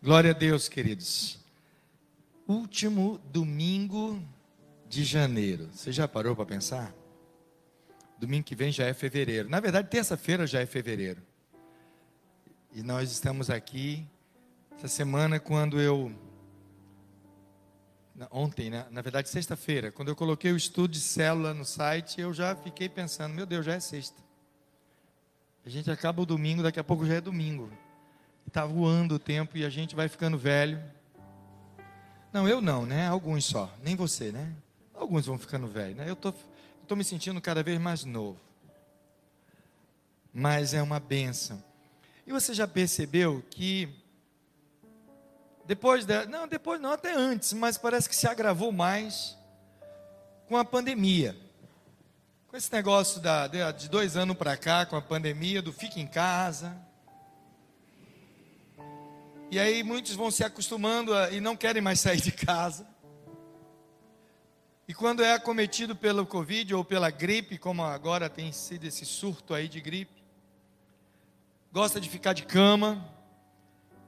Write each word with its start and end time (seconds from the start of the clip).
Glória 0.00 0.30
a 0.30 0.32
Deus, 0.32 0.68
queridos. 0.68 1.40
Último 2.46 3.18
domingo 3.32 4.22
de 4.88 5.02
janeiro. 5.02 5.68
Você 5.72 5.90
já 5.90 6.06
parou 6.06 6.36
para 6.36 6.46
pensar? 6.46 6.94
Domingo 8.16 8.44
que 8.44 8.54
vem 8.54 8.70
já 8.70 8.86
é 8.86 8.94
fevereiro. 8.94 9.48
Na 9.48 9.58
verdade, 9.58 9.90
terça-feira 9.90 10.46
já 10.46 10.60
é 10.60 10.66
fevereiro. 10.66 11.20
E 12.72 12.80
nós 12.80 13.10
estamos 13.10 13.50
aqui 13.50 14.06
essa 14.76 14.86
semana 14.86 15.40
quando 15.40 15.80
eu 15.80 16.14
ontem, 18.30 18.70
né? 18.70 18.86
na 18.92 19.00
verdade 19.00 19.28
sexta-feira, 19.28 19.90
quando 19.90 20.08
eu 20.08 20.16
coloquei 20.16 20.52
o 20.52 20.56
estudo 20.56 20.92
de 20.92 21.00
célula 21.00 21.52
no 21.52 21.64
site, 21.64 22.20
eu 22.20 22.32
já 22.32 22.54
fiquei 22.54 22.88
pensando, 22.88 23.34
meu 23.34 23.46
Deus, 23.46 23.66
já 23.66 23.74
é 23.74 23.80
sexta. 23.80 24.22
A 25.66 25.68
gente 25.68 25.90
acaba 25.90 26.22
o 26.22 26.26
domingo, 26.26 26.62
daqui 26.62 26.78
a 26.78 26.84
pouco 26.84 27.04
já 27.04 27.14
é 27.14 27.20
domingo. 27.20 27.68
Está 28.48 28.64
voando 28.64 29.16
o 29.16 29.18
tempo 29.18 29.58
e 29.58 29.64
a 29.64 29.68
gente 29.68 29.94
vai 29.94 30.08
ficando 30.08 30.38
velho. 30.38 30.82
Não, 32.32 32.48
eu 32.48 32.62
não, 32.62 32.86
né? 32.86 33.06
Alguns 33.06 33.44
só. 33.44 33.70
Nem 33.82 33.94
você, 33.94 34.32
né? 34.32 34.54
Alguns 34.94 35.26
vão 35.26 35.38
ficando 35.38 35.66
velhos, 35.66 35.98
né? 35.98 36.08
Eu 36.08 36.16
tô, 36.16 36.32
tô 36.86 36.96
me 36.96 37.04
sentindo 37.04 37.38
cada 37.42 37.62
vez 37.62 37.78
mais 37.78 38.06
novo. 38.06 38.40
Mas 40.32 40.72
é 40.72 40.82
uma 40.82 40.98
benção. 40.98 41.62
E 42.26 42.32
você 42.32 42.54
já 42.54 42.66
percebeu 42.66 43.44
que 43.50 43.94
depois 45.66 46.06
da, 46.06 46.24
não, 46.24 46.48
depois 46.48 46.80
não, 46.80 46.92
até 46.92 47.12
antes, 47.12 47.52
mas 47.52 47.76
parece 47.76 48.08
que 48.08 48.16
se 48.16 48.26
agravou 48.26 48.72
mais 48.72 49.36
com 50.46 50.56
a 50.56 50.64
pandemia. 50.64 51.36
Com 52.48 52.56
esse 52.56 52.72
negócio 52.72 53.20
da, 53.20 53.46
de 53.46 53.90
dois 53.90 54.16
anos 54.16 54.38
para 54.38 54.56
cá, 54.56 54.86
com 54.86 54.96
a 54.96 55.02
pandemia, 55.02 55.60
do 55.60 55.70
fica 55.70 56.00
em 56.00 56.06
casa, 56.06 56.87
e 59.50 59.58
aí 59.58 59.82
muitos 59.82 60.14
vão 60.14 60.30
se 60.30 60.44
acostumando 60.44 61.14
a, 61.14 61.30
e 61.30 61.40
não 61.40 61.56
querem 61.56 61.80
mais 61.80 62.00
sair 62.00 62.20
de 62.20 62.32
casa. 62.32 62.86
E 64.86 64.94
quando 64.94 65.22
é 65.22 65.34
acometido 65.34 65.94
pelo 65.94 66.26
Covid 66.26 66.74
ou 66.74 66.84
pela 66.84 67.10
gripe, 67.10 67.58
como 67.58 67.82
agora 67.82 68.28
tem 68.30 68.52
sido 68.52 68.84
esse 68.84 69.04
surto 69.04 69.54
aí 69.54 69.68
de 69.68 69.80
gripe, 69.80 70.22
gosta 71.72 72.00
de 72.00 72.08
ficar 72.08 72.32
de 72.32 72.44
cama, 72.44 73.06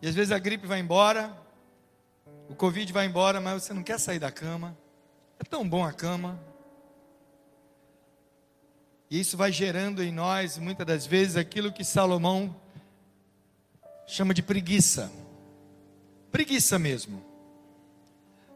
e 0.00 0.08
às 0.08 0.14
vezes 0.14 0.32
a 0.32 0.38
gripe 0.38 0.66
vai 0.66 0.80
embora, 0.80 1.36
o 2.48 2.54
Covid 2.54 2.90
vai 2.92 3.06
embora, 3.06 3.40
mas 3.40 3.62
você 3.62 3.74
não 3.74 3.82
quer 3.82 4.00
sair 4.00 4.18
da 4.18 4.32
cama. 4.32 4.76
É 5.38 5.44
tão 5.44 5.68
bom 5.68 5.84
a 5.84 5.92
cama. 5.92 6.40
E 9.10 9.20
isso 9.20 9.36
vai 9.36 9.52
gerando 9.52 10.02
em 10.02 10.10
nós, 10.10 10.56
muitas 10.58 10.86
das 10.86 11.06
vezes, 11.06 11.36
aquilo 11.36 11.72
que 11.72 11.84
Salomão 11.84 12.54
chama 14.06 14.32
de 14.32 14.42
preguiça. 14.42 15.12
Preguiça 16.30 16.78
mesmo. 16.78 17.24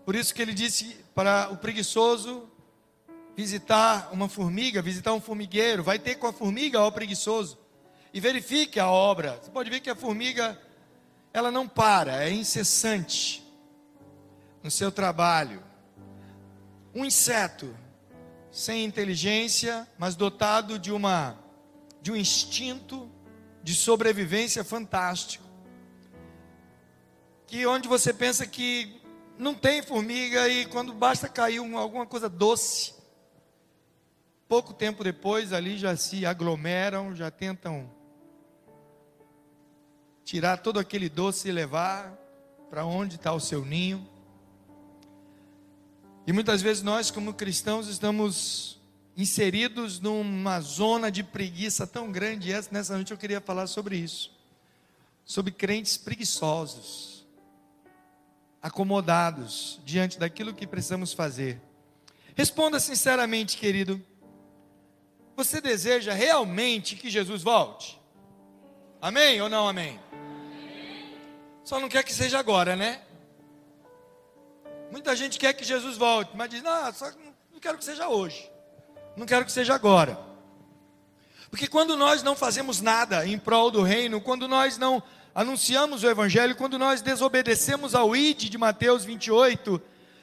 Por 0.05 0.15
isso 0.15 0.35
que 0.35 0.43
ele 0.43 0.53
disse 0.53 0.97
para 1.15 1.51
o 1.51 1.57
preguiçoso 1.57 2.49
visitar 3.37 4.11
uma 4.13 4.29
formiga, 4.29 4.81
visitar 4.81 5.13
um 5.13 5.21
formigueiro, 5.21 5.83
vai 5.83 5.99
ter 5.99 6.17
com 6.17 6.27
a 6.27 6.33
formiga 6.33 6.79
ao 6.79 6.93
preguiçoso 6.93 7.59
e 8.13 8.21
verifique 8.21 8.79
a 8.79 8.89
obra. 8.89 9.41
Você 9.43 9.51
pode 9.51 9.71
ver 9.71 9.81
que 9.81 9.91
a 9.91 9.97
formiga 9.97 10.61
ela 11.33 11.51
não 11.51 11.67
para, 11.67 12.25
é 12.25 12.31
incessante 12.31 13.45
no 14.63 14.71
seu 14.71 14.93
trabalho. 14.93 15.63
Um 16.95 17.05
inseto 17.05 17.75
sem 18.53 18.85
inteligência, 18.85 19.89
mas 19.99 20.15
dotado 20.15 20.79
de 20.79 20.93
uma 20.93 21.37
de 22.01 22.13
um 22.13 22.17
instinto 22.17 23.11
de 23.63 23.75
sobrevivência 23.75 24.63
fantástico 24.63 25.44
que 27.55 27.69
onde 27.69 27.87
você 27.87 28.13
pensa 28.13 28.45
que 28.45 29.01
não 29.39 29.55
tem 29.55 29.81
formiga 29.81 30.49
e 30.49 30.67
quando 30.67 30.93
basta 30.93 31.29
cair 31.29 31.61
um, 31.61 31.79
alguma 31.79 32.05
coisa 32.05 32.29
doce, 32.29 32.93
pouco 34.49 34.75
tempo 34.75 35.05
depois 35.05 35.53
ali 35.53 35.79
já 35.79 35.97
se 35.97 36.27
aglomeram, 36.27 37.15
já 37.15 37.31
tentam 37.31 37.89
tirar 40.25 40.57
todo 40.57 40.81
aquele 40.81 41.09
doce 41.09 41.49
e 41.49 41.53
levar 41.53 42.13
para 42.69 42.85
onde 42.85 43.15
está 43.15 43.33
o 43.33 43.39
seu 43.39 43.65
ninho. 43.65 44.05
E 46.27 46.33
muitas 46.33 46.61
vezes 46.61 46.83
nós, 46.83 47.09
como 47.09 47.35
cristãos, 47.35 47.87
estamos 47.87 48.81
inseridos 49.17 50.01
numa 50.01 50.61
zona 50.61 51.09
de 51.09 51.23
preguiça 51.23 51.87
tão 51.87 52.11
grande. 52.11 52.51
E 52.51 52.55
nessa 52.73 52.95
noite 52.97 53.13
eu 53.13 53.17
queria 53.17 53.41
falar 53.41 53.69
sobre 53.69 53.97
isso. 53.97 54.33
Sobre 55.25 55.53
crentes 55.53 55.97
preguiçosos 55.97 57.14
acomodados 58.65 59.79
diante 59.85 60.19
daquilo 60.19 60.55
que 60.55 60.67
precisamos 60.67 61.13
fazer. 61.13 61.61
Responda 62.35 62.81
sinceramente, 62.81 63.59
querido. 63.59 64.03
Você 65.37 65.61
deseja 65.61 66.15
realmente 66.15 66.97
que 66.97 67.11
Jesus 67.11 67.43
volte? 67.43 68.01
Amém 69.03 69.39
ou 69.43 69.51
não 69.51 69.69
amém? 69.69 70.01
Só 71.63 71.79
não 71.79 71.91
quer 71.91 72.03
que 72.05 72.15
seja 72.15 72.39
agora, 72.39 72.75
né? 72.75 73.03
Muita 74.91 75.15
gente 75.15 75.39
quer 75.39 75.53
que 75.53 75.63
Jesus 75.63 75.99
volte, 75.99 76.35
mas 76.35 76.49
diz: 76.49 76.63
não, 76.63 76.91
só 76.95 77.11
não 77.53 77.61
quero 77.61 77.77
que 77.77 77.85
seja 77.85 78.09
hoje. 78.09 78.51
Não 79.15 79.27
quero 79.27 79.45
que 79.45 79.53
seja 79.53 79.75
agora. 79.75 80.19
Porque 81.51 81.67
quando 81.67 81.99
nós 81.99 82.23
não 82.23 82.35
fazemos 82.35 82.81
nada 82.81 83.27
em 83.27 83.39
prol 83.39 83.71
do 83.71 83.83
reino, 83.83 84.23
quando 84.23 84.49
nós 84.49 84.79
não 84.79 85.03
anunciamos 85.35 86.05
o 86.05 86.09
Evangelho, 86.09 86.55
quando 86.55 86.79
nós 86.79 87.03
desobedecemos 87.03 87.95
ao 87.95 88.15
ID 88.15 88.45
de 88.45 88.57
Mateus 88.57 89.05
28 89.05 89.83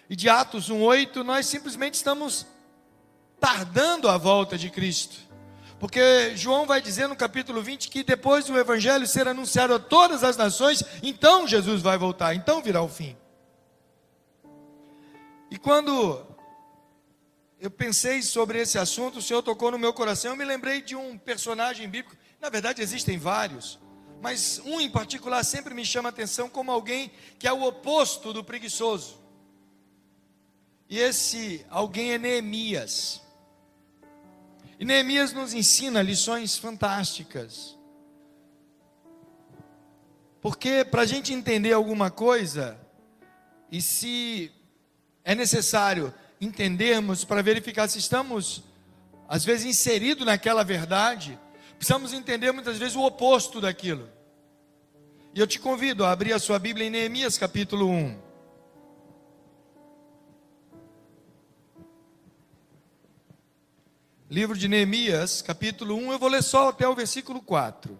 e 0.09 0.16
de 0.16 0.29
Atos 0.29 0.69
1,8, 0.69 1.17
nós 1.23 1.45
simplesmente 1.45 1.95
estamos 1.95 2.47
tardando 3.39 4.07
a 4.07 4.17
volta 4.17 4.57
de 4.57 4.69
Cristo. 4.69 5.17
Porque 5.79 6.35
João 6.35 6.67
vai 6.67 6.79
dizer 6.79 7.07
no 7.07 7.16
capítulo 7.16 7.61
20 7.61 7.89
que 7.89 8.03
depois 8.03 8.45
do 8.45 8.57
Evangelho 8.57 9.07
ser 9.07 9.27
anunciado 9.27 9.73
a 9.73 9.79
todas 9.79 10.23
as 10.23 10.38
nações, 10.38 10.83
então 11.01 11.47
Jesus 11.47 11.81
vai 11.81 11.97
voltar, 11.97 12.35
então 12.35 12.61
virá 12.61 12.81
o 12.81 12.88
fim. 12.88 13.17
E 15.49 15.57
quando 15.57 16.23
eu 17.59 17.69
pensei 17.69 18.22
sobre 18.22 18.61
esse 18.61 18.78
assunto, 18.78 19.19
o 19.19 19.22
Senhor 19.22 19.41
tocou 19.41 19.72
no 19.72 19.79
meu 19.79 19.91
coração, 19.91 20.31
eu 20.31 20.38
me 20.38 20.45
lembrei 20.45 20.81
de 20.81 20.95
um 20.95 21.17
personagem 21.17 21.89
bíblico, 21.89 22.16
na 22.39 22.49
verdade 22.49 22.81
existem 22.81 23.17
vários, 23.17 23.79
mas 24.22 24.62
um 24.64 24.80
em 24.80 24.90
particular 24.90 25.44
sempre 25.44 25.74
me 25.74 25.84
chama 25.84 26.09
a 26.09 26.12
atenção 26.12 26.48
como 26.48 26.72
alguém 26.72 27.12
que 27.40 27.48
é 27.48 27.52
o 27.52 27.64
oposto 27.64 28.32
do 28.32 28.44
preguiçoso. 28.44 29.20
E 30.88 31.00
esse 31.00 31.66
alguém 31.70 32.12
é 32.12 32.18
Neemias. 32.20 33.20
E 34.80 34.86
Neemias 34.86 35.34
nos 35.34 35.54
ensina 35.54 36.04
lições 36.04 36.58
fantásticas. 36.58 37.76
Porque 40.40 40.86
para 40.86 41.02
a 41.02 41.06
gente 41.06 41.34
entender 41.34 41.74
alguma 41.74 42.12
coisa, 42.12 42.80
e 43.72 43.82
se 43.82 44.52
é 45.24 45.34
necessário 45.34 46.14
entendermos 46.40 47.24
para 47.24 47.42
verificar 47.42 47.88
se 47.88 47.98
estamos, 47.98 48.64
às 49.28 49.44
vezes, 49.46 49.66
inseridos 49.66 50.26
naquela 50.26 50.64
verdade, 50.64 51.40
precisamos 51.81 52.14
entender 52.14 52.52
muitas 52.52 52.78
vezes 52.78 52.96
o 52.96 53.02
oposto 53.02 53.59
daquilo. 53.59 54.08
E 55.34 55.40
eu 55.40 55.47
te 55.47 55.59
convido 55.59 56.06
a 56.06 56.12
abrir 56.12 56.31
a 56.31 56.38
sua 56.38 56.59
Bíblia 56.59 56.86
em 56.86 56.92
Neemias 56.92 57.40
capítulo 57.40 57.90
1. 57.90 58.19
Livro 64.30 64.56
de 64.56 64.68
Neemias, 64.68 65.41
capítulo 65.41 65.96
1, 65.96 66.12
eu 66.12 66.20
vou 66.20 66.30
ler 66.30 66.44
só 66.44 66.70
até 66.70 66.88
o 66.88 66.94
versículo 66.94 67.41
4. 67.41 68.00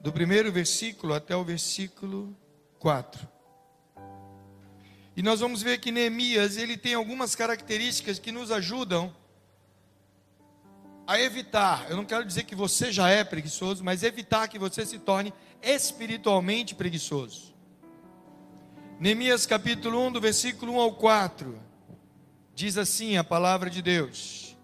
Do 0.00 0.12
primeiro 0.12 0.50
versículo 0.50 1.14
até 1.14 1.36
o 1.36 1.44
versículo 1.44 2.36
4. 2.80 3.28
E 5.16 5.22
nós 5.22 5.38
vamos 5.38 5.62
ver 5.62 5.78
que 5.78 5.92
Neemias, 5.92 6.56
ele 6.56 6.76
tem 6.76 6.94
algumas 6.94 7.36
características 7.36 8.18
que 8.18 8.32
nos 8.32 8.50
ajudam 8.50 9.14
a 11.08 11.18
evitar, 11.18 11.86
eu 11.88 11.96
não 11.96 12.04
quero 12.04 12.22
dizer 12.22 12.42
que 12.42 12.54
você 12.54 12.92
já 12.92 13.08
é 13.08 13.24
preguiçoso, 13.24 13.82
mas 13.82 14.02
evitar 14.02 14.46
que 14.46 14.58
você 14.58 14.84
se 14.84 14.98
torne 14.98 15.32
espiritualmente 15.62 16.74
preguiçoso. 16.74 17.54
Neemias 19.00 19.46
capítulo 19.46 20.06
1, 20.08 20.12
do 20.12 20.20
versículo 20.20 20.74
1 20.74 20.80
ao 20.80 20.92
4, 20.92 21.58
diz 22.54 22.76
assim 22.76 23.16
a 23.16 23.24
palavra 23.24 23.70
de 23.70 23.80
Deus. 23.80 24.54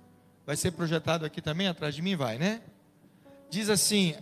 Vai 0.44 0.54
ser 0.54 0.72
projetado 0.72 1.24
aqui 1.24 1.40
também, 1.40 1.66
atrás 1.66 1.94
de 1.94 2.02
mim, 2.02 2.14
vai, 2.14 2.36
né? 2.36 2.60
Diz 3.48 3.70
assim: 3.70 4.14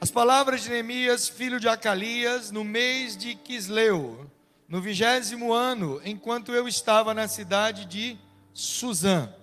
As 0.00 0.12
palavras 0.12 0.62
de 0.62 0.70
Neemias, 0.70 1.28
filho 1.28 1.58
de 1.58 1.68
Acalias, 1.68 2.52
no 2.52 2.62
mês 2.62 3.16
de 3.16 3.34
Quisleu, 3.34 4.30
no 4.68 4.80
vigésimo 4.80 5.52
ano, 5.52 6.00
enquanto 6.04 6.52
eu 6.52 6.68
estava 6.68 7.12
na 7.12 7.26
cidade 7.26 7.84
de 7.84 8.16
Suzã. 8.54 9.34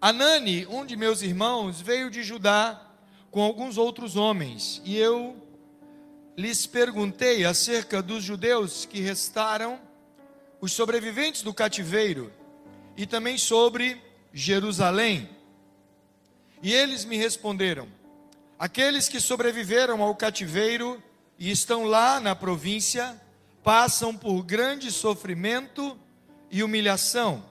Anani, 0.00 0.66
um 0.66 0.86
de 0.86 0.96
meus 0.96 1.20
irmãos, 1.20 1.78
veio 1.78 2.10
de 2.10 2.22
Judá 2.22 2.80
com 3.30 3.42
alguns 3.42 3.76
outros 3.76 4.16
homens, 4.16 4.80
e 4.82 4.96
eu 4.96 5.36
lhes 6.34 6.66
perguntei 6.66 7.44
acerca 7.44 8.00
dos 8.00 8.24
judeus 8.24 8.86
que 8.86 9.00
restaram, 9.00 9.78
os 10.58 10.72
sobreviventes 10.72 11.42
do 11.42 11.52
cativeiro, 11.52 12.32
e 12.96 13.04
também 13.04 13.36
sobre 13.36 14.00
Jerusalém. 14.32 15.28
E 16.62 16.72
eles 16.72 17.04
me 17.04 17.18
responderam: 17.18 17.86
aqueles 18.58 19.06
que 19.06 19.20
sobreviveram 19.20 20.02
ao 20.02 20.14
cativeiro 20.14 21.02
e 21.38 21.50
estão 21.50 21.84
lá 21.84 22.18
na 22.18 22.34
província, 22.34 23.20
passam 23.62 24.16
por 24.16 24.42
grande 24.44 24.90
sofrimento 24.90 25.94
e 26.50 26.62
humilhação. 26.62 27.49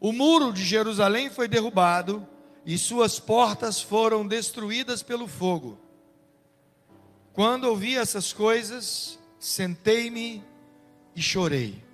O 0.00 0.12
muro 0.12 0.50
de 0.50 0.64
Jerusalém 0.64 1.28
foi 1.28 1.46
derrubado 1.46 2.26
e 2.64 2.78
suas 2.78 3.20
portas 3.20 3.82
foram 3.82 4.26
destruídas 4.26 5.02
pelo 5.02 5.28
fogo. 5.28 5.78
Quando 7.34 7.64
ouvi 7.64 7.96
essas 7.96 8.32
coisas, 8.32 9.18
sentei-me 9.38 10.42
e 11.14 11.20
chorei. 11.20 11.84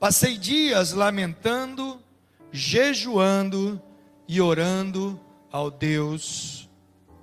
Passei 0.00 0.36
dias 0.36 0.92
lamentando, 0.92 2.02
jejuando 2.50 3.80
e 4.26 4.40
orando 4.40 5.18
ao 5.50 5.70
Deus 5.70 6.68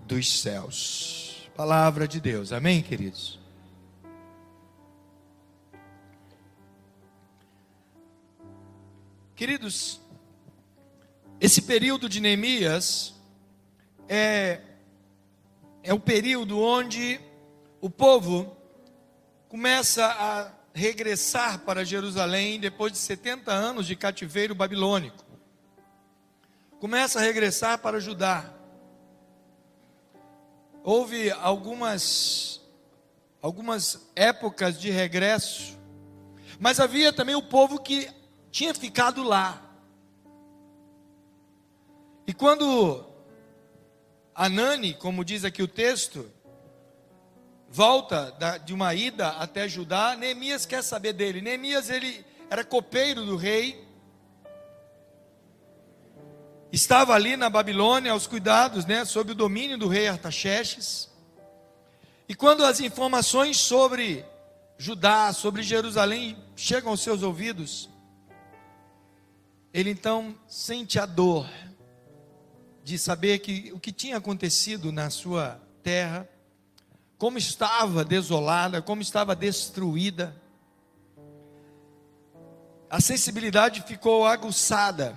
dos 0.08 0.42
céus. 0.42 1.50
Palavra 1.56 2.08
de 2.08 2.20
Deus, 2.22 2.52
amém, 2.52 2.82
queridos? 2.82 3.43
Queridos, 9.44 10.00
esse 11.38 11.64
período 11.64 12.08
de 12.08 12.22
Neemias 12.22 13.14
é, 14.08 14.62
é 15.84 15.94
o 15.94 16.00
período 16.00 16.62
onde 16.62 17.20
o 17.82 17.90
povo 17.90 18.56
começa 19.50 20.06
a 20.06 20.50
regressar 20.74 21.60
para 21.60 21.84
Jerusalém 21.84 22.58
depois 22.58 22.94
de 22.94 23.00
70 23.00 23.52
anos 23.52 23.86
de 23.86 23.98
cativeiro 23.98 24.56
babilônico. 24.56 25.26
Começa 26.80 27.20
a 27.20 27.22
regressar 27.22 27.80
para 27.80 28.00
Judá. 28.00 28.50
Houve 30.86 31.32
algumas 31.32 32.62
algumas 33.42 34.10
épocas 34.16 34.80
de 34.80 34.90
regresso, 34.90 35.78
mas 36.62 36.80
havia 36.80 37.12
também 37.12 37.36
o 37.36 37.42
povo 37.42 37.78
que 37.78 38.23
tinha 38.54 38.72
ficado 38.72 39.24
lá. 39.24 39.60
E 42.28 42.32
quando 42.32 43.04
Anani, 44.36 44.94
como 44.94 45.26
diz 45.26 45.44
aqui 45.44 45.64
o 45.64 45.68
texto, 45.68 46.32
volta 47.68 48.32
de 48.64 48.72
uma 48.72 48.94
ida 48.94 49.30
até 49.30 49.68
Judá, 49.68 50.16
Neemias 50.16 50.68
quer 50.68 50.84
saber 50.84 51.14
dele. 51.14 51.42
Neemias 51.42 51.90
ele 51.90 52.24
era 52.48 52.64
copeiro 52.64 53.26
do 53.26 53.36
rei, 53.36 53.88
estava 56.72 57.16
ali 57.16 57.36
na 57.36 57.50
Babilônia 57.50 58.12
aos 58.12 58.28
cuidados, 58.28 58.86
né, 58.86 59.04
sob 59.04 59.32
o 59.32 59.36
domínio 59.36 59.80
do 59.80 59.88
rei 59.88 60.08
Artaxerxes. 60.08 61.10
E 62.30 62.36
quando 62.36 62.64
as 62.64 62.80
informações 62.80 63.58
sobre 63.58 64.24
Judá, 64.78 65.34
sobre 65.34 65.64
Jerusalém 65.64 66.38
chegam 66.56 66.92
aos 66.92 67.02
seus 67.02 67.24
ouvidos, 67.24 67.90
ele 69.74 69.90
então 69.90 70.36
sente 70.48 71.00
a 71.00 71.06
dor 71.06 71.50
de 72.84 73.00
saber 73.00 73.40
que 73.40 73.72
o 73.74 73.80
que 73.80 73.92
tinha 73.92 74.18
acontecido 74.18 74.92
na 74.92 75.10
sua 75.10 75.60
terra 75.82 76.30
como 77.18 77.38
estava 77.38 78.04
desolada, 78.04 78.82
como 78.82 79.02
estava 79.02 79.34
destruída. 79.34 80.36
A 82.90 83.00
sensibilidade 83.00 83.82
ficou 83.84 84.28
aguçada 84.28 85.16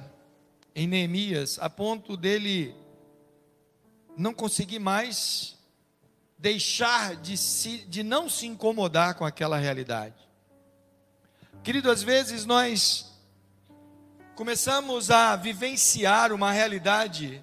em 0.72 0.86
Neemias, 0.86 1.58
a 1.60 1.68
ponto 1.68 2.16
dele 2.16 2.74
não 4.16 4.32
conseguir 4.32 4.78
mais 4.78 5.58
deixar 6.38 7.16
de, 7.16 7.36
se, 7.36 7.78
de 7.78 8.04
não 8.04 8.28
se 8.28 8.46
incomodar 8.46 9.16
com 9.16 9.24
aquela 9.24 9.58
realidade. 9.58 10.14
Querido, 11.64 11.90
às 11.90 12.04
vezes 12.04 12.46
nós 12.46 13.15
começamos 14.36 15.10
a 15.10 15.34
vivenciar 15.34 16.30
uma 16.30 16.52
realidade 16.52 17.42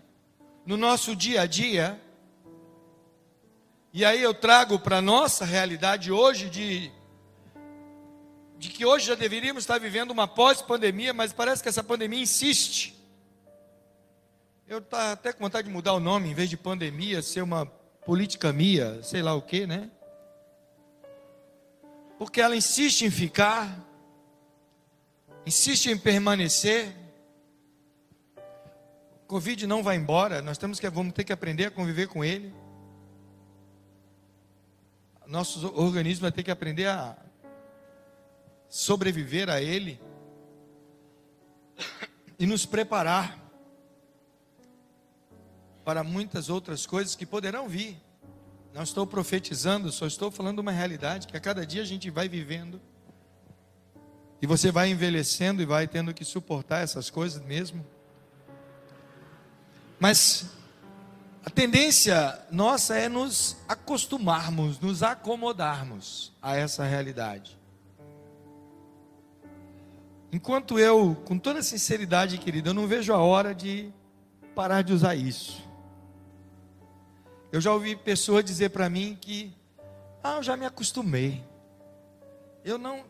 no 0.64 0.78
nosso 0.78 1.16
dia 1.16 1.42
a 1.42 1.48
dia 1.48 2.00
e 3.92 4.06
aí 4.06 4.22
eu 4.22 4.32
trago 4.32 4.78
para 4.78 4.98
a 4.98 5.02
nossa 5.02 5.44
realidade 5.44 6.12
hoje 6.12 6.52
de, 6.52 6.92
de 8.60 8.70
que 8.70 8.86
hoje 8.86 9.08
já 9.08 9.16
deveríamos 9.16 9.64
estar 9.64 9.80
vivendo 9.80 10.12
uma 10.12 10.28
pós-pandemia, 10.28 11.16
mas 11.16 11.34
parece 11.34 11.64
que 11.64 11.70
essa 11.70 11.84
pandemia 11.84 12.22
insiste. 12.22 12.96
Eu 14.68 14.78
estou 14.78 15.00
até 15.00 15.34
com 15.34 15.44
vontade 15.44 15.68
de 15.68 15.74
mudar 15.74 15.94
o 15.94 16.00
nome, 16.00 16.30
em 16.30 16.36
vez 16.36 16.48
de 16.48 16.58
pandemia, 16.58 17.24
ser 17.24 17.42
uma 17.42 17.66
politicamia, 18.06 19.02
sei 19.02 19.24
lá 19.24 19.34
o 19.34 19.42
que, 19.42 19.66
né? 19.66 19.90
Porque 22.20 22.40
ela 22.40 22.56
insiste 22.56 23.02
em 23.02 23.10
ficar, 23.10 23.84
insiste 25.46 25.88
em 25.88 25.98
permanecer. 25.98 26.94
O 29.24 29.26
Covid 29.28 29.66
não 29.66 29.82
vai 29.82 29.96
embora, 29.96 30.42
nós 30.42 30.58
temos 30.58 30.80
que, 30.80 30.90
vamos 30.90 31.14
ter 31.14 31.24
que 31.24 31.34
aprender 31.34 31.66
a 31.66 31.72
conviver 31.72 32.08
com 32.08 32.24
ele 32.24 32.54
nosso 35.34 35.66
organismo 35.76 36.22
vai 36.22 36.32
ter 36.32 36.44
que 36.44 36.52
aprender 36.52 36.86
a 36.86 37.18
sobreviver 38.70 39.50
a 39.50 39.60
ele 39.60 40.00
e 42.38 42.46
nos 42.46 42.68
preparar 42.68 43.40
para 45.84 46.04
muitas 46.04 46.50
outras 46.50 46.86
coisas 46.86 47.16
que 47.16 47.26
poderão 47.26 47.68
vir. 47.68 47.98
Não 48.76 48.84
estou 48.84 49.08
profetizando, 49.08 49.92
só 49.92 50.06
estou 50.06 50.30
falando 50.30 50.60
uma 50.60 50.72
realidade 50.72 51.26
que 51.26 51.36
a 51.36 51.40
cada 51.40 51.66
dia 51.66 51.82
a 51.82 51.86
gente 51.86 52.12
vai 52.12 52.30
vivendo. 52.30 52.80
E 54.44 54.46
você 54.46 54.74
vai 54.74 54.90
envelhecendo 54.90 55.62
e 55.62 55.66
vai 55.66 55.88
tendo 55.88 56.14
que 56.14 56.26
suportar 56.26 56.84
essas 56.84 57.10
coisas 57.10 57.42
mesmo. 57.42 57.86
Mas 59.98 60.48
a 61.46 61.50
tendência 61.50 62.46
nossa 62.52 62.94
é 62.98 63.08
nos 63.08 63.56
acostumarmos, 63.70 64.82
nos 64.82 65.02
acomodarmos 65.02 66.34
a 66.42 66.58
essa 66.58 66.84
realidade. 66.84 67.58
Enquanto 70.30 70.78
eu, 70.78 71.16
com 71.24 71.40
toda 71.40 71.64
sinceridade, 71.64 72.38
querida, 72.38 72.72
eu 72.72 72.74
não 72.74 72.86
vejo 72.86 73.14
a 73.14 73.20
hora 73.20 73.56
de 73.56 73.94
parar 74.54 74.82
de 74.82 74.92
usar 74.92 75.16
isso. 75.16 75.64
Eu 77.50 77.62
já 77.62 77.72
ouvi 77.72 77.96
pessoas 77.96 78.44
dizer 78.44 78.72
para 78.72 78.90
mim 78.90 79.18
que, 79.22 79.56
ah, 80.22 80.36
eu 80.36 80.44
já 80.44 80.58
me 80.58 80.66
acostumei. 80.66 81.42
Eu 82.66 82.78
não, 82.78 83.06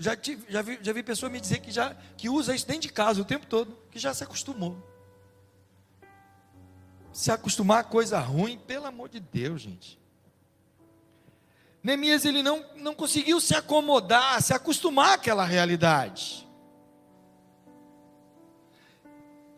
já, 0.00 0.16
tive, 0.16 0.44
já, 0.48 0.62
vi, 0.62 0.80
já 0.82 0.92
vi 0.92 1.04
pessoa 1.04 1.30
me 1.30 1.40
dizer 1.40 1.60
que 1.60 1.70
já 1.70 1.94
que 2.16 2.28
usa 2.28 2.52
isso 2.52 2.66
dentro 2.66 2.82
de 2.82 2.88
casa 2.92 3.22
o 3.22 3.24
tempo 3.24 3.46
todo, 3.46 3.78
que 3.92 3.98
já 4.00 4.12
se 4.12 4.24
acostumou 4.24 4.90
se 7.12 7.30
acostumar 7.30 7.80
a 7.80 7.84
coisa 7.84 8.18
ruim, 8.18 8.58
pelo 8.58 8.86
amor 8.86 9.08
de 9.08 9.20
Deus, 9.20 9.62
gente. 9.62 10.00
Neemias 11.82 12.24
ele 12.24 12.42
não, 12.42 12.64
não 12.76 12.94
conseguiu 12.94 13.40
se 13.40 13.54
acomodar, 13.54 14.40
se 14.42 14.52
acostumar 14.52 15.14
àquela 15.14 15.44
realidade. 15.44 16.46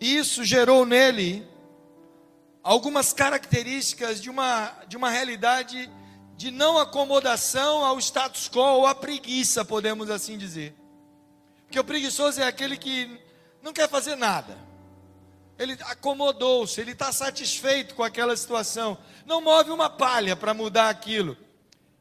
Isso 0.00 0.44
gerou 0.44 0.86
nele 0.86 1.46
algumas 2.62 3.12
características 3.12 4.20
de 4.20 4.30
uma, 4.30 4.72
de 4.86 4.96
uma 4.96 5.10
realidade 5.10 5.90
de 6.36 6.50
não 6.50 6.78
acomodação 6.78 7.84
ao 7.84 7.98
status 7.98 8.48
quo 8.48 8.60
ou 8.60 8.86
à 8.86 8.94
preguiça, 8.94 9.64
podemos 9.64 10.10
assim 10.10 10.36
dizer. 10.36 10.74
Porque 11.64 11.78
o 11.78 11.84
preguiçoso 11.84 12.40
é 12.40 12.46
aquele 12.46 12.76
que 12.76 13.20
não 13.62 13.72
quer 13.72 13.88
fazer 13.88 14.16
nada 14.16 14.72
ele 15.62 15.76
acomodou-se, 15.82 16.80
ele 16.80 16.92
está 16.92 17.12
satisfeito 17.12 17.94
com 17.94 18.02
aquela 18.02 18.36
situação, 18.36 18.98
não 19.24 19.40
move 19.40 19.70
uma 19.70 19.88
palha 19.88 20.34
para 20.34 20.52
mudar 20.52 20.88
aquilo. 20.88 21.36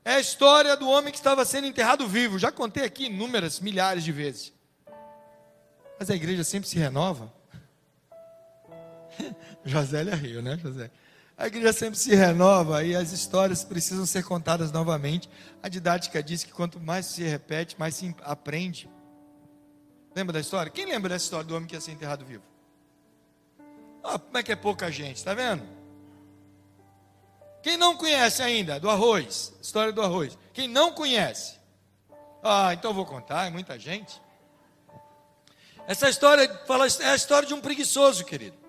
É 0.04 0.16
a 0.16 0.20
história 0.20 0.76
do 0.76 0.90
homem 0.90 1.12
que 1.12 1.18
estava 1.18 1.46
sendo 1.46 1.68
enterrado 1.68 2.08
vivo, 2.08 2.40
já 2.40 2.52
contei 2.52 2.84
aqui 2.84 3.06
inúmeras, 3.06 3.60
milhares 3.60 4.04
de 4.04 4.12
vezes. 4.12 4.54
Mas 6.00 6.10
a 6.10 6.16
igreja 6.16 6.44
sempre 6.44 6.68
se 6.68 6.78
renova. 6.80 7.32
Josélia 9.64 10.16
riu, 10.16 10.42
né, 10.42 10.58
José? 10.58 10.90
A 11.42 11.48
igreja 11.48 11.74
sempre 11.74 11.98
se 11.98 12.14
renova 12.14 12.84
e 12.84 12.96
as 12.96 13.12
histórias 13.12 13.64
precisam 13.64 14.06
ser 14.06 14.24
contadas 14.24 14.72
novamente. 14.72 15.28
A 15.64 15.68
didática 15.68 16.22
diz 16.22 16.44
que 16.44 16.52
quanto 16.52 16.80
mais 16.80 17.08
se 17.08 17.24
repete, 17.24 17.76
mais 17.80 17.96
se 17.96 18.16
aprende. 18.22 18.88
Lembra 20.16 20.34
da 20.34 20.40
história? 20.40 20.72
Quem 20.72 20.86
lembra 20.86 21.10
dessa 21.10 21.26
história 21.26 21.44
do 21.44 21.56
homem 21.56 21.68
que 21.68 21.74
ia 21.74 21.82
ser 21.82 21.94
enterrado 21.94 22.24
vivo? 22.24 22.44
Ah, 24.04 24.20
como 24.20 24.38
é 24.38 24.44
que 24.44 24.52
é 24.52 24.56
pouca 24.56 24.92
gente, 24.92 25.16
está 25.16 25.34
vendo? 25.34 25.64
Quem 27.64 27.76
não 27.76 27.98
conhece 27.98 28.44
ainda 28.44 28.80
do 28.80 28.88
arroz, 28.88 29.52
história 29.60 29.92
do 29.92 30.04
arroz. 30.04 30.38
Quem 30.54 30.68
não 30.68 30.92
conhece? 30.92 31.56
Ah, 32.44 32.72
então 32.72 32.94
vou 32.94 33.06
contar, 33.06 33.48
é 33.48 33.50
muita 33.50 33.80
gente. 33.80 34.22
Essa 35.88 36.08
história 36.08 36.48
fala, 36.68 36.86
é 36.86 37.08
a 37.08 37.16
história 37.16 37.48
de 37.48 37.54
um 37.56 37.62
preguiçoso, 37.62 38.24
querido. 38.26 38.61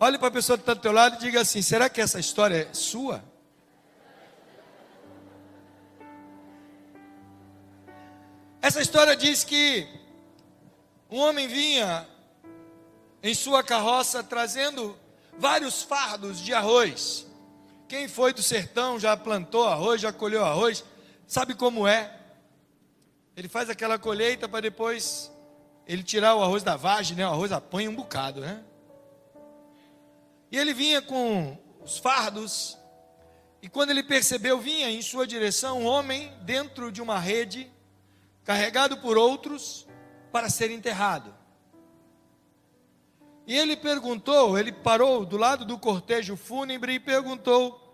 Olhe 0.00 0.16
para 0.16 0.28
a 0.28 0.30
pessoa 0.30 0.56
que 0.56 0.62
está 0.62 0.74
do 0.74 0.80
teu 0.80 0.92
lado 0.92 1.16
e 1.16 1.18
diga 1.18 1.40
assim: 1.40 1.60
será 1.60 1.88
que 1.88 2.00
essa 2.00 2.20
história 2.20 2.68
é 2.70 2.74
sua? 2.74 3.22
Essa 8.62 8.80
história 8.80 9.16
diz 9.16 9.42
que 9.42 9.88
um 11.10 11.18
homem 11.18 11.48
vinha 11.48 12.06
em 13.22 13.34
sua 13.34 13.62
carroça 13.64 14.22
trazendo 14.22 14.96
vários 15.36 15.82
fardos 15.82 16.40
de 16.40 16.54
arroz. 16.54 17.26
Quem 17.88 18.06
foi 18.06 18.32
do 18.32 18.42
sertão 18.42 19.00
já 19.00 19.16
plantou 19.16 19.66
arroz, 19.66 20.00
já 20.00 20.12
colheu 20.12 20.44
arroz, 20.44 20.84
sabe 21.26 21.54
como 21.54 21.88
é. 21.88 22.14
Ele 23.36 23.48
faz 23.48 23.68
aquela 23.70 23.98
colheita 23.98 24.48
para 24.48 24.60
depois 24.60 25.32
ele 25.86 26.02
tirar 26.04 26.34
o 26.36 26.42
arroz 26.42 26.62
da 26.62 26.76
vagem, 26.76 27.16
né? 27.16 27.26
O 27.26 27.30
arroz 27.30 27.50
apanha 27.50 27.90
um 27.90 27.94
bocado, 27.94 28.40
né? 28.40 28.62
E 30.50 30.56
ele 30.56 30.72
vinha 30.72 31.02
com 31.02 31.58
os 31.82 31.98
fardos, 31.98 32.78
e 33.60 33.68
quando 33.68 33.90
ele 33.90 34.02
percebeu, 34.02 34.58
vinha 34.58 34.90
em 34.90 35.02
sua 35.02 35.26
direção 35.26 35.80
um 35.82 35.86
homem 35.86 36.32
dentro 36.42 36.92
de 36.92 37.02
uma 37.02 37.18
rede, 37.18 37.70
carregado 38.44 38.98
por 38.98 39.18
outros, 39.18 39.86
para 40.30 40.48
ser 40.48 40.70
enterrado. 40.70 41.34
E 43.46 43.56
ele 43.56 43.76
perguntou, 43.76 44.58
ele 44.58 44.70
parou 44.70 45.24
do 45.24 45.36
lado 45.36 45.64
do 45.64 45.78
cortejo 45.78 46.36
fúnebre 46.36 46.94
e 46.94 47.00
perguntou 47.00 47.84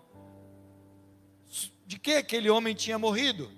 de 1.87 1.99
que 1.99 2.15
aquele 2.15 2.51
homem 2.51 2.75
tinha 2.75 2.99
morrido. 2.99 3.51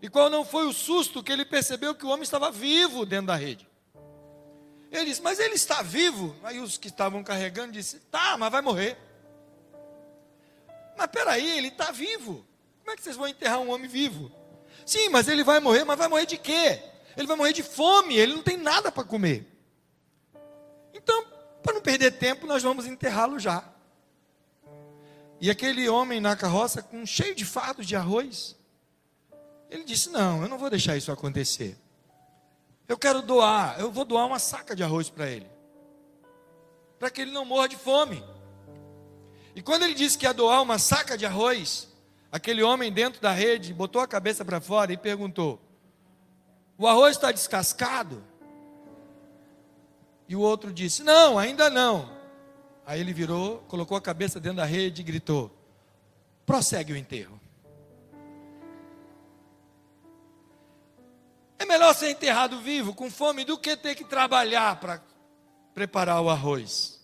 E 0.00 0.08
qual 0.08 0.28
não 0.28 0.44
foi 0.44 0.66
o 0.66 0.72
susto 0.72 1.22
que 1.22 1.30
ele 1.30 1.44
percebeu 1.44 1.94
que 1.94 2.04
o 2.04 2.08
homem 2.08 2.22
estava 2.22 2.50
vivo 2.50 3.06
dentro 3.06 3.28
da 3.28 3.36
rede. 3.36 3.68
Ele 4.94 5.06
disse, 5.06 5.20
mas 5.20 5.40
ele 5.40 5.54
está 5.54 5.82
vivo? 5.82 6.36
Aí 6.44 6.60
os 6.60 6.78
que 6.78 6.86
estavam 6.86 7.24
carregando 7.24 7.72
disseram, 7.72 8.04
tá, 8.12 8.36
mas 8.38 8.52
vai 8.52 8.62
morrer. 8.62 8.96
Mas 10.96 11.08
peraí, 11.08 11.58
ele 11.58 11.66
está 11.68 11.90
vivo. 11.90 12.46
Como 12.78 12.92
é 12.92 12.96
que 12.96 13.02
vocês 13.02 13.16
vão 13.16 13.26
enterrar 13.26 13.58
um 13.58 13.70
homem 13.70 13.88
vivo? 13.88 14.30
Sim, 14.86 15.08
mas 15.08 15.26
ele 15.26 15.42
vai 15.42 15.58
morrer, 15.58 15.82
mas 15.82 15.98
vai 15.98 16.06
morrer 16.06 16.26
de 16.26 16.38
quê? 16.38 16.80
Ele 17.16 17.26
vai 17.26 17.36
morrer 17.36 17.52
de 17.52 17.62
fome, 17.64 18.16
ele 18.16 18.34
não 18.34 18.42
tem 18.44 18.56
nada 18.56 18.92
para 18.92 19.02
comer. 19.02 19.44
Então, 20.92 21.26
para 21.60 21.74
não 21.74 21.80
perder 21.80 22.12
tempo, 22.12 22.46
nós 22.46 22.62
vamos 22.62 22.86
enterrá-lo 22.86 23.36
já. 23.40 23.64
E 25.40 25.50
aquele 25.50 25.88
homem 25.88 26.20
na 26.20 26.36
carroça, 26.36 26.82
com 26.82 27.04
cheio 27.04 27.34
de 27.34 27.44
fardos 27.44 27.84
de 27.86 27.96
arroz, 27.96 28.56
ele 29.68 29.82
disse: 29.82 30.08
Não, 30.10 30.42
eu 30.42 30.48
não 30.48 30.56
vou 30.56 30.70
deixar 30.70 30.96
isso 30.96 31.10
acontecer. 31.10 31.76
Eu 32.86 32.98
quero 32.98 33.22
doar, 33.22 33.80
eu 33.80 33.90
vou 33.90 34.04
doar 34.04 34.26
uma 34.26 34.38
saca 34.38 34.76
de 34.76 34.82
arroz 34.82 35.08
para 35.08 35.28
ele, 35.28 35.46
para 36.98 37.10
que 37.10 37.22
ele 37.22 37.30
não 37.30 37.44
morra 37.44 37.68
de 37.68 37.76
fome. 37.76 38.22
E 39.54 39.62
quando 39.62 39.84
ele 39.84 39.94
disse 39.94 40.18
que 40.18 40.26
ia 40.26 40.34
doar 40.34 40.60
uma 40.60 40.78
saca 40.78 41.16
de 41.16 41.24
arroz, 41.24 41.88
aquele 42.30 42.62
homem 42.62 42.92
dentro 42.92 43.20
da 43.22 43.32
rede 43.32 43.72
botou 43.72 44.02
a 44.02 44.06
cabeça 44.06 44.44
para 44.44 44.60
fora 44.60 44.92
e 44.92 44.96
perguntou: 44.96 45.60
O 46.76 46.86
arroz 46.86 47.16
está 47.16 47.32
descascado? 47.32 48.22
E 50.28 50.36
o 50.36 50.40
outro 50.40 50.72
disse: 50.72 51.02
Não, 51.02 51.38
ainda 51.38 51.70
não. 51.70 52.12
Aí 52.84 53.00
ele 53.00 53.14
virou, 53.14 53.58
colocou 53.68 53.96
a 53.96 54.00
cabeça 54.00 54.38
dentro 54.38 54.58
da 54.58 54.64
rede 54.64 55.00
e 55.00 55.04
gritou: 55.04 55.50
Prossegue 56.44 56.92
o 56.92 56.96
enterro. 56.96 57.40
É 61.58 61.64
melhor 61.64 61.94
ser 61.94 62.10
enterrado 62.10 62.60
vivo, 62.60 62.94
com 62.94 63.10
fome, 63.10 63.44
do 63.44 63.58
que 63.58 63.76
ter 63.76 63.94
que 63.94 64.04
trabalhar 64.04 64.80
para 64.80 65.02
preparar 65.74 66.20
o 66.20 66.30
arroz. 66.30 67.00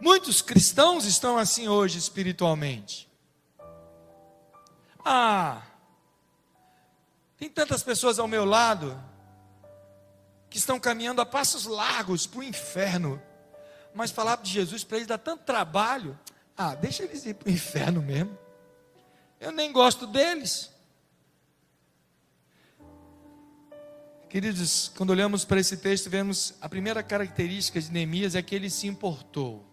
Muitos 0.00 0.40
cristãos 0.40 1.04
estão 1.04 1.36
assim 1.36 1.68
hoje 1.68 1.98
espiritualmente. 1.98 3.08
Ah, 5.04 5.62
tem 7.36 7.48
tantas 7.48 7.82
pessoas 7.82 8.18
ao 8.18 8.28
meu 8.28 8.44
lado 8.44 9.02
que 10.48 10.58
estão 10.58 10.80
caminhando 10.80 11.20
a 11.20 11.26
passos 11.26 11.64
largos 11.64 12.26
para 12.26 12.40
o 12.40 12.42
inferno, 12.42 13.22
mas 13.94 14.10
falar 14.10 14.36
de 14.38 14.50
Jesus 14.50 14.84
para 14.84 14.98
eles 14.98 15.08
dá 15.08 15.16
tanto 15.16 15.44
trabalho. 15.44 16.18
Ah, 16.56 16.74
deixa 16.74 17.02
eles 17.02 17.24
ir 17.24 17.34
para 17.34 17.48
o 17.48 17.52
inferno 17.52 18.02
mesmo. 18.02 18.38
Eu 19.38 19.52
nem 19.52 19.72
gosto 19.72 20.06
deles. 20.06 20.69
Queridos, 24.30 24.92
quando 24.96 25.10
olhamos 25.10 25.44
para 25.44 25.58
esse 25.58 25.76
texto, 25.76 26.08
vemos 26.08 26.54
a 26.60 26.68
primeira 26.68 27.02
característica 27.02 27.80
de 27.80 27.90
Neemias 27.90 28.36
é 28.36 28.40
que 28.40 28.54
ele 28.54 28.70
se 28.70 28.86
importou. 28.86 29.66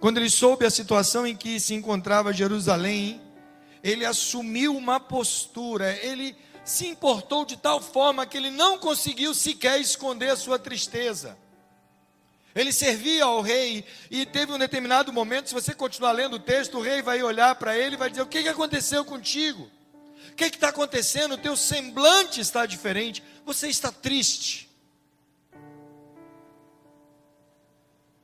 Quando 0.00 0.16
ele 0.16 0.30
soube 0.30 0.64
a 0.64 0.70
situação 0.70 1.26
em 1.26 1.36
que 1.36 1.60
se 1.60 1.74
encontrava 1.74 2.32
Jerusalém, 2.32 3.20
ele 3.84 4.02
assumiu 4.02 4.74
uma 4.74 4.98
postura, 4.98 5.94
ele 6.02 6.34
se 6.64 6.86
importou 6.86 7.44
de 7.44 7.54
tal 7.54 7.82
forma 7.82 8.24
que 8.24 8.38
ele 8.38 8.50
não 8.50 8.78
conseguiu 8.78 9.34
sequer 9.34 9.78
esconder 9.78 10.30
a 10.30 10.36
sua 10.36 10.58
tristeza. 10.58 11.36
Ele 12.54 12.72
servia 12.72 13.24
ao 13.24 13.42
rei 13.42 13.84
e 14.10 14.24
teve 14.24 14.54
um 14.54 14.58
determinado 14.58 15.12
momento, 15.12 15.48
se 15.48 15.54
você 15.54 15.74
continuar 15.74 16.12
lendo 16.12 16.36
o 16.36 16.40
texto, 16.40 16.78
o 16.78 16.82
rei 16.82 17.02
vai 17.02 17.22
olhar 17.22 17.54
para 17.56 17.76
ele 17.76 17.94
e 17.94 17.98
vai 17.98 18.08
dizer: 18.08 18.22
O 18.22 18.26
que 18.26 18.38
aconteceu 18.48 19.04
contigo? 19.04 19.70
Que 20.38 20.44
está 20.44 20.68
acontecendo? 20.68 21.32
O 21.32 21.38
teu 21.38 21.56
semblante 21.56 22.40
está 22.40 22.64
diferente, 22.64 23.22
você 23.44 23.68
está 23.68 23.90
triste. 23.90 24.70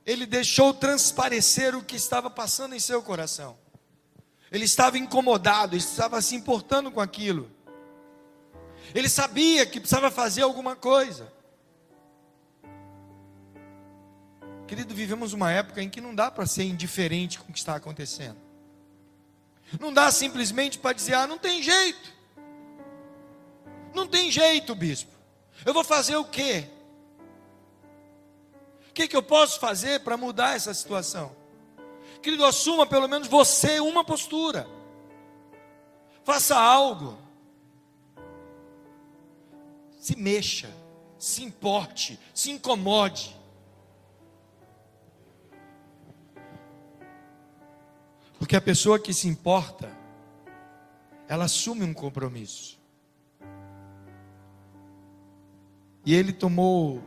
Ele 0.05 0.25
deixou 0.25 0.73
transparecer 0.73 1.75
o 1.75 1.83
que 1.83 1.95
estava 1.95 2.29
passando 2.29 2.73
em 2.73 2.79
seu 2.79 3.01
coração. 3.03 3.57
Ele 4.51 4.63
estava 4.63 4.97
incomodado, 4.97 5.75
ele 5.75 5.83
estava 5.83 6.21
se 6.21 6.35
importando 6.35 6.89
com 6.89 7.01
aquilo. 7.01 7.51
Ele 8.93 9.09
sabia 9.09 9.65
que 9.65 9.79
precisava 9.79 10.09
fazer 10.09 10.43
alguma 10.43 10.75
coisa. 10.75 11.33
Querido, 14.67 14.95
vivemos 14.95 15.33
uma 15.33 15.51
época 15.51 15.81
em 15.81 15.89
que 15.89 15.99
não 15.99 16.15
dá 16.15 16.31
para 16.31 16.45
ser 16.45 16.63
indiferente 16.63 17.39
com 17.39 17.49
o 17.49 17.53
que 17.53 17.59
está 17.59 17.75
acontecendo. 17.75 18.44
Não 19.79 19.93
dá 19.93 20.11
simplesmente 20.11 20.77
para 20.77 20.93
dizer, 20.93 21.13
ah, 21.13 21.27
não 21.27 21.37
tem 21.37 21.61
jeito. 21.61 22.13
Não 23.93 24.07
tem 24.07 24.29
jeito, 24.29 24.75
bispo. 24.75 25.11
Eu 25.65 25.73
vou 25.73 25.83
fazer 25.83 26.15
o 26.15 26.25
quê? 26.25 26.67
O 28.89 28.93
que, 28.93 29.07
que 29.07 29.15
eu 29.15 29.23
posso 29.23 29.59
fazer 29.59 30.01
para 30.01 30.17
mudar 30.17 30.55
essa 30.55 30.73
situação? 30.73 31.35
Querido, 32.21 32.45
assuma 32.45 32.85
pelo 32.85 33.07
menos 33.07 33.27
você 33.27 33.79
uma 33.79 34.03
postura. 34.03 34.67
Faça 36.23 36.57
algo. 36.57 37.17
Se 39.99 40.17
mexa, 40.17 40.69
se 41.17 41.43
importe, 41.43 42.19
se 42.33 42.51
incomode. 42.51 43.35
Porque 48.45 48.55
a 48.55 48.61
pessoa 48.61 48.99
que 48.99 49.11
se 49.11 49.27
importa, 49.27 49.91
ela 51.27 51.45
assume 51.45 51.83
um 51.83 51.95
compromisso. 51.95 52.79
E 56.05 56.13
ele 56.13 56.31
tomou 56.31 57.03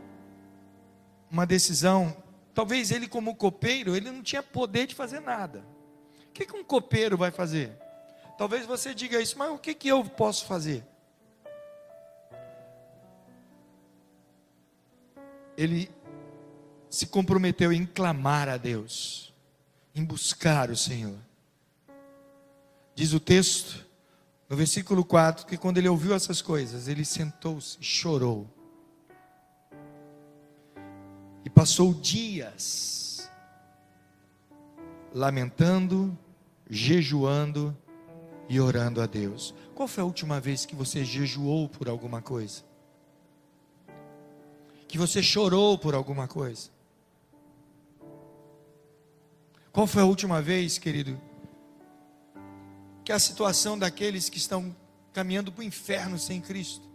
uma 1.31 1.45
decisão. 1.45 2.13
Talvez 2.53 2.91
ele, 2.91 3.07
como 3.07 3.37
copeiro, 3.37 3.95
ele 3.95 4.11
não 4.11 4.21
tinha 4.21 4.43
poder 4.43 4.85
de 4.85 4.93
fazer 4.93 5.21
nada. 5.21 5.63
O 6.27 6.33
que, 6.33 6.45
que 6.45 6.53
um 6.53 6.61
copeiro 6.61 7.15
vai 7.15 7.31
fazer? 7.31 7.71
Talvez 8.37 8.65
você 8.65 8.93
diga 8.93 9.21
isso, 9.21 9.37
mas 9.39 9.49
o 9.49 9.57
que, 9.57 9.73
que 9.73 9.87
eu 9.87 10.03
posso 10.03 10.45
fazer? 10.45 10.83
Ele 15.55 15.89
se 16.89 17.07
comprometeu 17.07 17.71
em 17.71 17.85
clamar 17.85 18.49
a 18.49 18.57
Deus, 18.57 19.33
em 19.95 20.03
buscar 20.03 20.69
o 20.69 20.75
Senhor. 20.75 21.28
Diz 22.99 23.13
o 23.13 23.19
texto, 23.21 23.87
no 24.49 24.57
versículo 24.57 25.05
4, 25.05 25.45
que 25.45 25.55
quando 25.55 25.77
ele 25.77 25.87
ouviu 25.87 26.13
essas 26.13 26.41
coisas, 26.41 26.89
ele 26.89 27.05
sentou-se 27.05 27.77
e 27.79 27.83
chorou. 27.85 28.45
E 31.45 31.49
passou 31.49 31.93
dias 31.93 33.31
lamentando, 35.13 36.19
jejuando 36.69 37.73
e 38.49 38.59
orando 38.59 39.01
a 39.01 39.05
Deus. 39.05 39.55
Qual 39.73 39.87
foi 39.87 40.01
a 40.03 40.05
última 40.05 40.41
vez 40.41 40.65
que 40.65 40.75
você 40.75 41.05
jejuou 41.05 41.69
por 41.69 41.87
alguma 41.87 42.21
coisa? 42.21 42.65
Que 44.89 44.97
você 44.97 45.23
chorou 45.23 45.77
por 45.77 45.95
alguma 45.95 46.27
coisa? 46.27 46.69
Qual 49.71 49.87
foi 49.87 50.01
a 50.01 50.05
última 50.05 50.41
vez, 50.41 50.77
querido, 50.77 51.17
que 53.09 53.13
a 53.13 53.17
situação 53.17 53.75
daqueles 53.75 54.29
que 54.29 54.37
estão 54.37 54.75
caminhando 55.11 55.51
para 55.51 55.61
o 55.61 55.63
inferno 55.63 56.19
sem 56.19 56.39
Cristo 56.39 56.87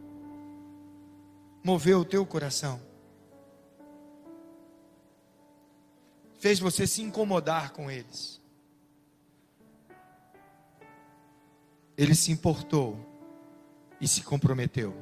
moveu 1.60 1.98
o 1.98 2.04
teu 2.04 2.24
coração? 2.24 2.80
Fez 6.38 6.60
você 6.60 6.86
se 6.86 7.02
incomodar 7.02 7.72
com 7.72 7.90
eles? 7.90 8.40
Ele 11.96 12.14
se 12.14 12.30
importou 12.30 12.96
e 14.00 14.06
se 14.06 14.22
comprometeu. 14.22 14.94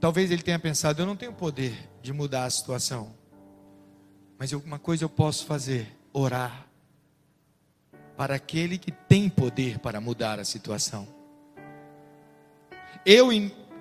Talvez 0.00 0.32
ele 0.32 0.42
tenha 0.42 0.58
pensado: 0.58 1.00
eu 1.00 1.06
não 1.06 1.14
tenho 1.14 1.32
poder 1.32 1.88
de 2.02 2.12
mudar 2.12 2.46
a 2.46 2.50
situação, 2.50 3.14
mas 4.36 4.52
uma 4.52 4.80
coisa 4.80 5.04
eu 5.04 5.08
posso 5.08 5.46
fazer: 5.46 5.96
orar 6.12 6.67
para 8.18 8.34
aquele 8.34 8.78
que 8.78 8.90
tem 8.90 9.28
poder 9.28 9.78
para 9.78 10.00
mudar 10.00 10.40
a 10.40 10.44
situação. 10.44 11.06
Eu, 13.06 13.28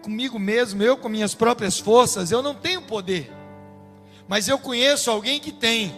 comigo 0.03 0.37
mesmo, 0.37 0.83
eu 0.83 0.95
com 0.95 1.09
minhas 1.09 1.33
próprias 1.33 1.79
forças, 1.79 2.29
eu 2.29 2.43
não 2.43 2.53
tenho 2.53 2.83
poder, 2.83 3.33
mas 4.27 4.47
eu 4.47 4.59
conheço 4.59 5.09
alguém 5.09 5.39
que 5.39 5.51
tem. 5.51 5.91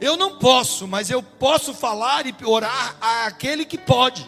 Eu 0.00 0.16
não 0.16 0.38
posso, 0.38 0.88
mas 0.88 1.10
eu 1.10 1.22
posso 1.22 1.74
falar 1.74 2.26
e 2.26 2.34
orar 2.42 2.96
àquele 3.26 3.66
que 3.66 3.76
pode. 3.76 4.26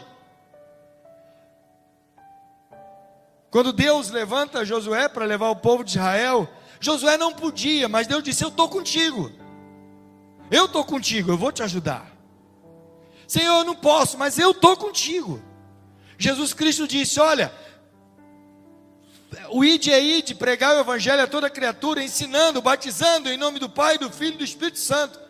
Quando 3.51 3.73
Deus 3.73 4.11
levanta 4.11 4.67
Josué 4.67 5.09
para 5.09 5.25
levar 5.25 5.49
o 5.49 5.57
povo 5.57 5.83
de 5.83 5.93
Israel, 5.93 6.47
Josué 6.79 7.17
não 7.17 7.33
podia, 7.33 7.89
mas 7.89 8.07
Deus 8.07 8.23
disse: 8.23 8.45
Eu 8.45 8.49
estou 8.49 8.69
contigo. 8.69 9.33
Eu 10.51 10.67
estou 10.67 10.85
contigo, 10.85 11.33
eu 11.33 11.39
vou 11.39 11.51
te 11.51 11.63
ajudar. 11.63 12.12
Senhor, 13.27 13.59
eu 13.59 13.65
não 13.65 13.75
posso, 13.75 14.19
mas 14.19 14.39
eu 14.39 14.51
estou 14.51 14.77
contigo. 14.77 15.43
Jesus 16.19 16.53
Cristo 16.53 16.87
disse: 16.87 17.19
Olha, 17.21 17.53
o 19.51 19.65
ide 19.65 19.91
é 19.91 20.35
pregar 20.35 20.77
o 20.77 20.81
evangelho 20.81 21.23
a 21.23 21.27
toda 21.27 21.51
criatura, 21.51 22.03
ensinando, 22.03 22.61
batizando 22.61 23.29
em 23.29 23.37
nome 23.37 23.59
do 23.59 23.69
Pai, 23.69 23.99
do 23.99 24.11
Filho 24.11 24.35
e 24.35 24.39
do 24.39 24.45
Espírito 24.45 24.79
Santo. 24.79 25.21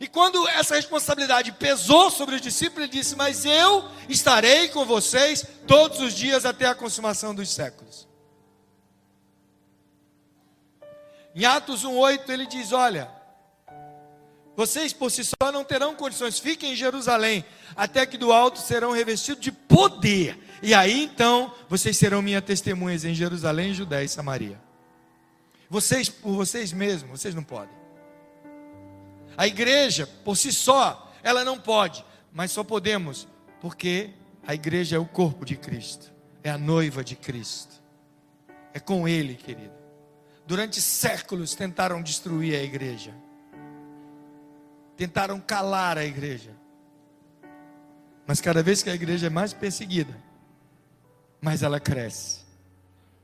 E 0.00 0.08
quando 0.08 0.48
essa 0.48 0.74
responsabilidade 0.74 1.52
pesou 1.52 2.10
sobre 2.10 2.34
os 2.34 2.40
discípulos, 2.40 2.84
ele 2.84 2.98
disse: 2.98 3.14
Mas 3.14 3.44
eu 3.44 3.88
estarei 4.08 4.68
com 4.68 4.84
vocês 4.84 5.46
todos 5.66 6.00
os 6.00 6.12
dias 6.12 6.44
até 6.44 6.66
a 6.66 6.74
consumação 6.74 7.34
dos 7.34 7.50
séculos. 7.50 8.08
Em 11.34 11.44
Atos 11.44 11.84
1,8 11.84 12.28
ele 12.30 12.46
diz: 12.46 12.72
Olha, 12.72 13.08
vocês 14.56 14.92
por 14.92 15.10
si 15.10 15.24
só 15.24 15.50
não 15.50 15.64
terão 15.64 15.94
condições, 15.94 16.38
fiquem 16.38 16.72
em 16.72 16.76
Jerusalém, 16.76 17.44
até 17.74 18.04
que 18.04 18.18
do 18.18 18.32
alto 18.32 18.58
serão 18.58 18.92
revestidos 18.92 19.42
de 19.42 19.50
poder. 19.50 20.38
E 20.62 20.74
aí 20.74 21.02
então 21.02 21.52
vocês 21.68 21.96
serão 21.96 22.20
minhas 22.20 22.44
testemunhas 22.44 23.04
em 23.04 23.14
Jerusalém, 23.14 23.72
Judéia 23.72 24.04
e 24.04 24.08
Samaria. 24.08 24.60
Vocês, 25.70 26.08
por 26.08 26.34
vocês 26.34 26.72
mesmos, 26.72 27.20
vocês 27.20 27.34
não 27.34 27.42
podem. 27.42 27.74
A 29.36 29.46
igreja, 29.46 30.06
por 30.06 30.36
si 30.36 30.52
só, 30.52 31.10
ela 31.22 31.44
não 31.44 31.58
pode, 31.58 32.04
mas 32.30 32.50
só 32.50 32.62
podemos 32.62 33.26
porque 33.60 34.10
a 34.46 34.54
igreja 34.54 34.96
é 34.96 34.98
o 34.98 35.06
corpo 35.06 35.44
de 35.46 35.56
Cristo, 35.56 36.12
é 36.42 36.50
a 36.50 36.58
noiva 36.58 37.02
de 37.02 37.16
Cristo. 37.16 37.80
É 38.74 38.80
com 38.80 39.06
Ele, 39.06 39.34
querido. 39.34 39.72
Durante 40.46 40.80
séculos 40.80 41.54
tentaram 41.54 42.02
destruir 42.02 42.54
a 42.54 42.62
igreja, 42.62 43.14
tentaram 45.02 45.40
calar 45.40 45.98
a 45.98 46.04
igreja, 46.04 46.54
mas 48.24 48.40
cada 48.40 48.62
vez 48.62 48.84
que 48.84 48.88
a 48.88 48.94
igreja 48.94 49.26
é 49.26 49.30
mais 49.30 49.52
perseguida, 49.52 50.16
mais 51.40 51.64
ela 51.64 51.80
cresce, 51.80 52.44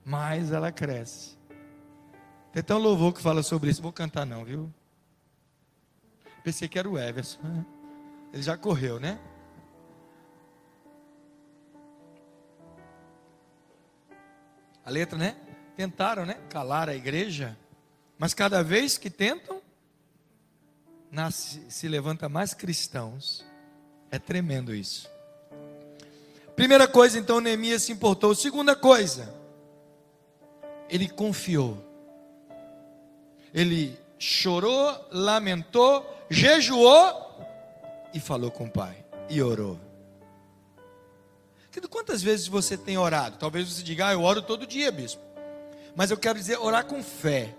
mais 0.05 0.51
ela 0.51 0.73
cresce. 0.73 1.39
Tem 2.53 2.65
tão 2.65 2.79
louvor 2.79 3.13
que 3.13 3.23
fala 3.23 3.45
sobre 3.45 3.71
isso, 3.71 3.81
vou 3.81 3.93
cantar 3.93 4.27
não, 4.27 4.45
viu? 4.45 4.75
Pensei 6.43 6.67
que 6.67 6.81
era 6.81 6.89
o 6.89 6.99
Everson. 6.99 7.39
Ele 8.33 8.43
já 8.43 8.57
correu, 8.57 8.99
né? 8.99 9.17
A 14.85 14.91
letra, 14.91 15.17
né? 15.17 15.37
Tentaram, 15.77 16.27
né? 16.27 16.35
Calar 16.51 16.89
a 16.89 16.95
igreja. 16.97 17.57
Mas 18.19 18.35
cada 18.35 18.65
vez 18.65 18.99
que 18.99 19.09
tentam, 19.09 19.58
nasce, 21.11 21.63
se 21.69 21.89
levanta 21.89 22.29
mais 22.29 22.55
cristãos. 22.55 23.45
É 24.11 24.19
tremendo 24.19 24.75
isso. 24.75 25.09
Primeira 26.57 26.89
coisa, 26.89 27.19
então, 27.19 27.41
Neemias 27.41 27.83
se 27.83 27.93
importou. 27.93 28.35
Segunda 28.35 28.75
coisa, 28.75 29.33
ele 30.89 31.09
confiou. 31.09 31.85
Ele 33.53 33.99
chorou, 34.19 35.07
lamentou 35.11 36.19
jejuou 36.31 37.41
e 38.13 38.21
falou 38.21 38.51
com 38.51 38.65
o 38.65 38.71
pai 38.71 39.05
e 39.29 39.43
orou. 39.43 39.79
Quantas 41.91 42.23
vezes 42.23 42.49
você 42.49 42.77
tem 42.77 42.99
orado? 42.99 43.37
Talvez 43.39 43.69
você 43.69 43.83
diga, 43.83 44.09
ah, 44.09 44.13
eu 44.13 44.23
oro 44.23 44.43
todo 44.43 44.67
dia, 44.67 44.91
bispo. 44.91 45.23
Mas 45.95 46.11
eu 46.11 46.17
quero 46.17 46.39
dizer, 46.39 46.59
orar 46.59 46.85
com 46.85 47.03
fé, 47.03 47.55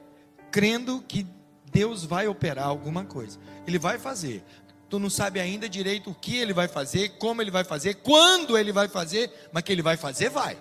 crendo 0.52 1.02
que 1.02 1.26
Deus 1.72 2.04
vai 2.04 2.28
operar 2.28 2.68
alguma 2.68 3.06
coisa. 3.06 3.40
Ele 3.66 3.80
vai 3.80 3.98
fazer. 3.98 4.44
Tu 4.90 4.98
não 4.98 5.10
sabe 5.10 5.40
ainda 5.40 5.70
direito 5.70 6.10
o 6.10 6.16
que 6.16 6.38
ele 6.38 6.54
vai 6.54 6.68
fazer, 6.68 7.10
como 7.20 7.42
ele 7.42 7.52
vai 7.52 7.64
fazer, 7.64 7.96
quando 7.96 8.58
ele 8.58 8.72
vai 8.72 8.88
fazer, 8.88 9.32
mas 9.52 9.64
que 9.64 9.72
ele 9.72 9.84
vai 9.84 9.96
fazer, 9.96 10.30
vai. 10.30 10.58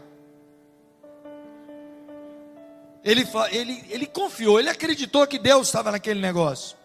Ele, 3.03 3.27
ele, 3.51 3.85
ele 3.89 4.07
confiou, 4.07 4.61
ele 4.61 4.69
acreditou 4.69 5.27
que 5.27 5.39
Deus 5.39 5.69
estava 5.69 5.91
naquele 5.91 6.21
negócio. 6.21 6.77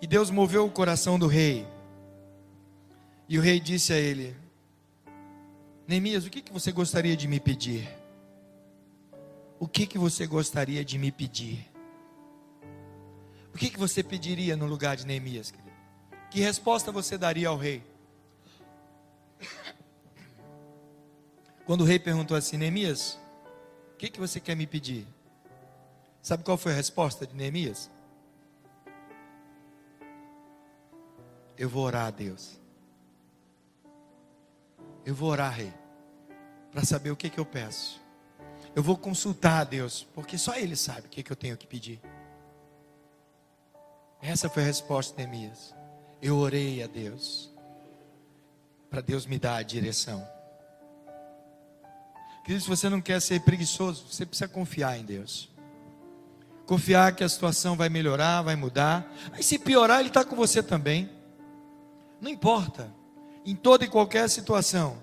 E 0.00 0.06
Deus 0.06 0.30
moveu 0.30 0.66
o 0.66 0.70
coração 0.70 1.18
do 1.18 1.26
rei. 1.26 1.66
E 3.28 3.38
o 3.38 3.42
rei 3.42 3.58
disse 3.58 3.92
a 3.92 3.96
ele: 3.98 4.36
Neemias, 5.86 6.24
o 6.26 6.30
que, 6.30 6.42
que 6.42 6.52
você 6.52 6.70
gostaria 6.70 7.16
de 7.16 7.26
me 7.26 7.40
pedir? 7.40 7.88
O 9.58 9.66
que, 9.66 9.86
que 9.86 9.98
você 9.98 10.26
gostaria 10.26 10.84
de 10.84 10.98
me 10.98 11.10
pedir? 11.10 11.71
O 13.54 13.58
que, 13.58 13.70
que 13.70 13.78
você 13.78 14.02
pediria 14.02 14.56
no 14.56 14.66
lugar 14.66 14.96
de 14.96 15.06
Neemias, 15.06 15.50
querido? 15.50 15.70
Que 16.30 16.40
resposta 16.40 16.90
você 16.90 17.18
daria 17.18 17.48
ao 17.48 17.58
rei? 17.58 17.84
Quando 21.66 21.82
o 21.82 21.84
rei 21.84 21.98
perguntou 21.98 22.36
assim, 22.36 22.56
Neemias, 22.56 23.18
o 23.92 23.96
que, 23.96 24.08
que 24.08 24.18
você 24.18 24.40
quer 24.40 24.56
me 24.56 24.66
pedir? 24.66 25.06
Sabe 26.22 26.42
qual 26.44 26.56
foi 26.56 26.72
a 26.72 26.76
resposta 26.76 27.26
de 27.26 27.34
Neemias? 27.34 27.90
Eu 31.56 31.68
vou 31.68 31.84
orar 31.84 32.06
a 32.06 32.10
Deus. 32.10 32.58
Eu 35.04 35.14
vou 35.14 35.30
orar, 35.30 35.52
Rei, 35.52 35.72
para 36.70 36.84
saber 36.84 37.10
o 37.10 37.16
que, 37.16 37.28
que 37.28 37.38
eu 37.38 37.44
peço. 37.44 38.00
Eu 38.74 38.82
vou 38.82 38.96
consultar 38.96 39.60
a 39.60 39.64
Deus, 39.64 40.06
porque 40.14 40.38
só 40.38 40.56
Ele 40.56 40.76
sabe 40.76 41.06
o 41.06 41.10
que, 41.10 41.22
que 41.22 41.30
eu 41.30 41.36
tenho 41.36 41.56
que 41.56 41.66
pedir. 41.66 42.00
Essa 44.22 44.48
foi 44.48 44.62
a 44.62 44.66
resposta 44.66 45.16
de 45.16 45.28
Neemias. 45.28 45.74
Eu 46.22 46.36
orei 46.38 46.80
a 46.80 46.86
Deus, 46.86 47.50
para 48.88 49.00
Deus 49.00 49.26
me 49.26 49.36
dar 49.36 49.56
a 49.56 49.62
direção. 49.64 50.24
Querido, 52.44 52.62
se 52.62 52.68
você 52.68 52.88
não 52.88 53.00
quer 53.00 53.20
ser 53.20 53.40
preguiçoso, 53.40 54.06
você 54.08 54.24
precisa 54.24 54.46
confiar 54.46 54.96
em 54.96 55.04
Deus. 55.04 55.50
Confiar 56.66 57.16
que 57.16 57.24
a 57.24 57.28
situação 57.28 57.76
vai 57.76 57.88
melhorar, 57.88 58.42
vai 58.42 58.54
mudar. 58.54 59.12
Aí 59.32 59.42
se 59.42 59.58
piorar, 59.58 59.98
Ele 59.98 60.08
está 60.08 60.24
com 60.24 60.36
você 60.36 60.62
também. 60.62 61.10
Não 62.20 62.30
importa. 62.30 62.94
Em 63.44 63.56
toda 63.56 63.84
e 63.84 63.88
qualquer 63.88 64.30
situação, 64.30 65.02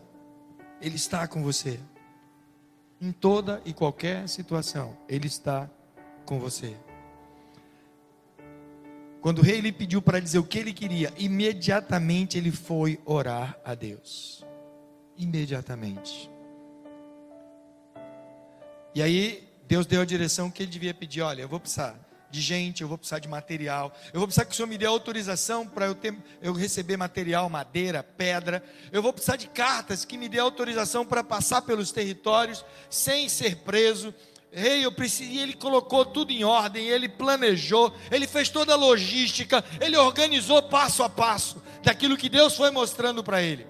Ele 0.80 0.96
está 0.96 1.28
com 1.28 1.44
você. 1.44 1.78
Em 3.02 3.12
toda 3.12 3.62
e 3.66 3.74
qualquer 3.74 4.30
situação, 4.30 4.98
Ele 5.10 5.28
está 5.28 5.70
com 6.26 6.40
você. 6.40 6.78
Quando 9.22 9.40
o 9.40 9.42
rei 9.42 9.60
lhe 9.60 9.72
pediu 9.72 10.02
para 10.02 10.20
dizer 10.20 10.40
o 10.40 10.44
que 10.44 10.58
ele 10.58 10.74
queria, 10.74 11.14
imediatamente 11.18 12.38
ele 12.38 12.52
foi 12.52 13.00
orar 13.06 13.58
a 13.66 13.76
Deus. 13.76 14.46
Imediatamente. 15.18 16.32
E 18.96 19.02
aí, 19.02 19.48
Deus 19.68 19.86
deu 19.86 20.02
a 20.02 20.06
direção 20.06 20.50
que 20.50 20.64
ele 20.64 20.72
devia 20.72 20.94
pedir: 20.94 21.22
olha, 21.22 21.42
eu 21.42 21.50
vou 21.50 21.60
precisar 21.60 22.00
de 22.32 22.42
gente, 22.42 22.82
eu 22.82 22.88
vou 22.88 22.98
precisar 22.98 23.20
de 23.20 23.28
material. 23.28 23.94
Eu 24.14 24.20
vou 24.20 24.28
precisar 24.28 24.46
que 24.46 24.52
o 24.52 24.56
Senhor 24.56 24.68
me 24.68 24.78
dê 24.78 24.86
autorização 24.86 25.68
para 25.68 25.88
eu, 25.88 25.96
ter, 25.96 26.16
eu 26.42 26.54
receber 26.54 26.96
material, 26.96 27.50
madeira, 27.50 28.04
pedra. 28.04 28.64
Eu 28.92 29.02
vou 29.02 29.12
precisar 29.12 29.36
de 29.36 29.48
cartas 29.48 30.06
que 30.06 30.18
me 30.18 30.30
dê 30.30 30.40
autorização 30.40 31.06
para 31.06 31.24
passar 31.24 31.62
pelos 31.64 31.92
territórios 31.92 32.64
sem 32.90 33.28
ser 33.28 33.58
preso. 33.58 34.14
Rei, 34.52 34.84
eu 34.84 34.92
preciso. 34.92 35.30
E 35.30 35.40
ele 35.40 35.54
colocou 35.54 36.06
tudo 36.06 36.32
em 36.32 36.44
ordem, 36.44 36.88
ele 36.88 37.08
planejou, 37.08 37.94
ele 38.12 38.28
fez 38.28 38.50
toda 38.50 38.74
a 38.74 38.76
logística, 38.76 39.64
ele 39.80 39.96
organizou 39.98 40.62
passo 40.64 41.04
a 41.04 41.10
passo 41.10 41.62
daquilo 41.84 42.18
que 42.18 42.30
Deus 42.30 42.56
foi 42.56 42.72
mostrando 42.72 43.24
para 43.24 43.42
ele. 43.42 43.68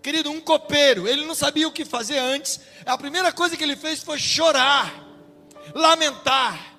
Querido, 0.00 0.30
um 0.30 0.40
copeiro, 0.40 1.08
ele 1.08 1.26
não 1.26 1.34
sabia 1.34 1.66
o 1.66 1.72
que 1.72 1.84
fazer 1.84 2.18
antes. 2.18 2.60
A 2.84 2.96
primeira 2.96 3.32
coisa 3.32 3.56
que 3.56 3.64
ele 3.64 3.74
fez 3.74 4.02
foi 4.02 4.18
chorar, 4.18 4.94
lamentar. 5.74 6.75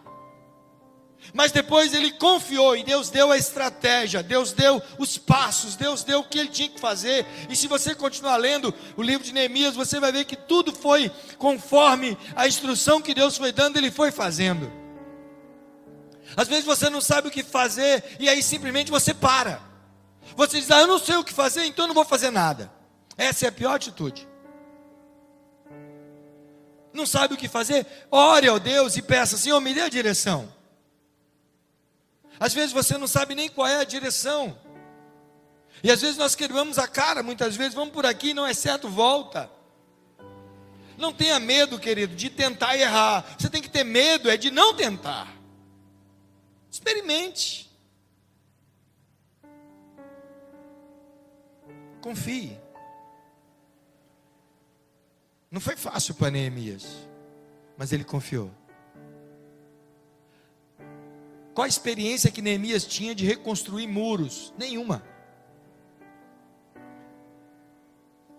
Mas 1.34 1.52
depois 1.52 1.94
ele 1.94 2.12
confiou 2.12 2.76
e 2.76 2.84
Deus 2.84 3.10
deu 3.10 3.32
a 3.32 3.38
estratégia, 3.38 4.24
Deus 4.24 4.54
deu 4.54 4.82
os 4.98 5.18
passos, 5.18 5.76
Deus 5.76 6.04
deu 6.04 6.20
o 6.20 6.24
que 6.24 6.40
ele 6.40 6.50
tinha 6.50 6.70
que 6.70 6.80
fazer. 6.80 7.26
E 7.50 7.56
se 7.56 7.68
você 7.68 7.94
continuar 7.94 8.38
lendo 8.38 8.74
o 8.96 9.04
livro 9.04 9.26
de 9.26 9.34
Neemias, 9.34 9.76
você 9.76 10.00
vai 10.00 10.12
ver 10.12 10.26
que 10.26 10.36
tudo 10.36 10.74
foi 10.74 11.12
conforme 11.38 12.18
a 12.36 12.48
instrução 12.48 13.02
que 13.02 13.14
Deus 13.14 13.38
foi 13.38 13.52
dando, 13.52 13.78
ele 13.78 13.92
foi 13.92 14.12
fazendo. 14.12 14.72
Às 16.36 16.48
vezes 16.48 16.66
você 16.66 16.90
não 16.90 17.02
sabe 17.02 17.28
o 17.28 17.32
que 17.32 17.44
fazer 17.44 18.04
e 18.20 18.30
aí 18.30 18.42
simplesmente 18.42 18.92
você 18.92 19.14
para. 19.14 19.62
Você 20.36 20.60
diz: 20.60 20.72
"Ah, 20.72 20.82
eu 20.82 20.88
não 20.88 21.00
sei 21.00 21.16
o 21.16 21.24
que 21.24 21.34
fazer, 21.34 21.66
então 21.66 21.84
eu 21.84 21.88
não 21.88 21.96
vou 21.96 22.06
fazer 22.06 22.32
nada". 22.32 22.72
Essa 23.18 23.46
é 23.46 23.50
a 23.50 23.52
pior 23.52 23.76
atitude. 23.76 24.28
Não 26.94 27.06
sabe 27.06 27.34
o 27.34 27.38
que 27.38 27.48
fazer? 27.48 27.86
Ore 28.10 28.48
ao 28.48 28.60
Deus 28.60 28.98
e 28.98 29.02
peça: 29.02 29.38
"Senhor, 29.38 29.60
me 29.60 29.74
dê 29.74 29.82
a 29.82 29.90
direção". 29.90 30.57
Às 32.40 32.54
vezes 32.54 32.72
você 32.72 32.98
não 32.98 33.08
sabe 33.08 33.36
nem 33.36 33.50
qual 33.50 33.68
é 33.68 33.78
a 33.78 33.84
direção. 33.84 34.58
E 35.84 35.92
às 35.92 36.02
vezes 36.02 36.18
nós 36.18 36.36
quebramos 36.36 36.78
a 36.78 36.88
cara, 36.88 37.22
muitas 37.22 37.56
vezes 37.56 37.74
vamos 37.74 37.94
por 37.94 38.06
aqui, 38.06 38.34
não 38.34 38.46
é 38.46 38.54
certo, 38.54 38.90
volta. 38.90 39.50
Não 40.98 41.14
tenha 41.14 41.40
medo, 41.40 41.78
querido, 41.80 42.16
de 42.16 42.30
tentar 42.30 42.76
errar. 42.76 43.24
Você 43.38 43.50
tem 43.50 43.62
que 43.62 43.70
ter 43.70 43.84
medo 43.84 44.30
é 44.30 44.38
de 44.38 44.50
não 44.50 44.74
tentar. 44.74 45.32
Experimente. 46.72 47.70
Confie. 52.02 52.58
Não 55.52 55.62
foi 55.62 55.76
fácil 55.76 56.16
para 56.16 56.32
Neemias, 56.32 56.86
mas 57.78 57.92
ele 57.92 58.04
confiou. 58.04 58.52
Qual 61.58 61.66
a 61.66 61.68
experiência 61.68 62.30
que 62.30 62.40
Neemias 62.40 62.86
tinha 62.86 63.16
de 63.16 63.26
reconstruir 63.26 63.88
muros? 63.88 64.54
Nenhuma. 64.60 65.02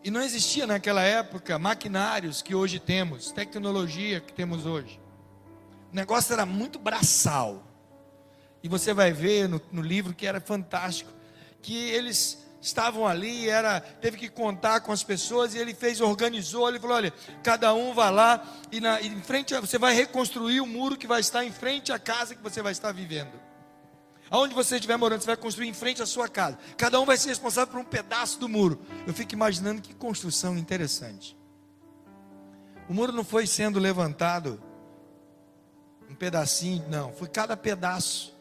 E 0.04 0.08
não 0.08 0.22
existia 0.22 0.68
naquela 0.68 1.02
época 1.02 1.58
maquinários 1.58 2.42
que 2.42 2.54
hoje 2.54 2.78
temos, 2.78 3.32
tecnologia 3.32 4.20
que 4.20 4.32
temos 4.32 4.66
hoje. 4.66 5.00
O 5.92 5.96
negócio 5.96 6.32
era 6.32 6.46
muito 6.46 6.78
braçal. 6.78 7.66
E 8.62 8.68
você 8.68 8.94
vai 8.94 9.10
ver 9.12 9.48
no, 9.48 9.60
no 9.72 9.82
livro 9.82 10.14
que 10.14 10.24
era 10.24 10.40
fantástico, 10.40 11.10
que 11.60 11.76
eles 11.90 12.47
estavam 12.60 13.06
ali, 13.06 13.48
era, 13.48 13.80
teve 13.80 14.16
que 14.16 14.28
contar 14.28 14.80
com 14.80 14.92
as 14.92 15.02
pessoas 15.02 15.54
e 15.54 15.58
ele 15.58 15.74
fez, 15.74 16.00
organizou, 16.00 16.68
ele 16.68 16.80
falou: 16.80 16.96
olha, 16.96 17.12
cada 17.42 17.72
um 17.74 17.94
vai 17.94 18.10
lá 18.10 18.42
e 18.70 18.80
na, 18.80 19.00
em 19.00 19.20
frente 19.22 19.54
você 19.58 19.78
vai 19.78 19.94
reconstruir 19.94 20.60
o 20.60 20.66
muro 20.66 20.96
que 20.96 21.06
vai 21.06 21.20
estar 21.20 21.44
em 21.44 21.52
frente 21.52 21.92
à 21.92 21.98
casa 21.98 22.34
que 22.34 22.42
você 22.42 22.62
vai 22.62 22.72
estar 22.72 22.92
vivendo. 22.92 23.48
Aonde 24.30 24.54
você 24.54 24.74
estiver 24.74 24.96
morando, 24.96 25.20
você 25.22 25.26
vai 25.26 25.36
construir 25.36 25.68
em 25.68 25.72
frente 25.72 26.02
à 26.02 26.06
sua 26.06 26.28
casa. 26.28 26.58
Cada 26.76 27.00
um 27.00 27.06
vai 27.06 27.16
ser 27.16 27.30
responsável 27.30 27.72
por 27.72 27.80
um 27.80 27.84
pedaço 27.84 28.38
do 28.38 28.48
muro. 28.48 28.78
Eu 29.06 29.14
fico 29.14 29.32
imaginando 29.32 29.80
que 29.80 29.94
construção 29.94 30.56
interessante. 30.58 31.36
O 32.88 32.94
muro 32.94 33.12
não 33.12 33.24
foi 33.24 33.46
sendo 33.46 33.78
levantado 33.78 34.62
um 36.10 36.14
pedacinho, 36.14 36.84
não, 36.88 37.12
foi 37.12 37.28
cada 37.28 37.56
pedaço 37.56 38.34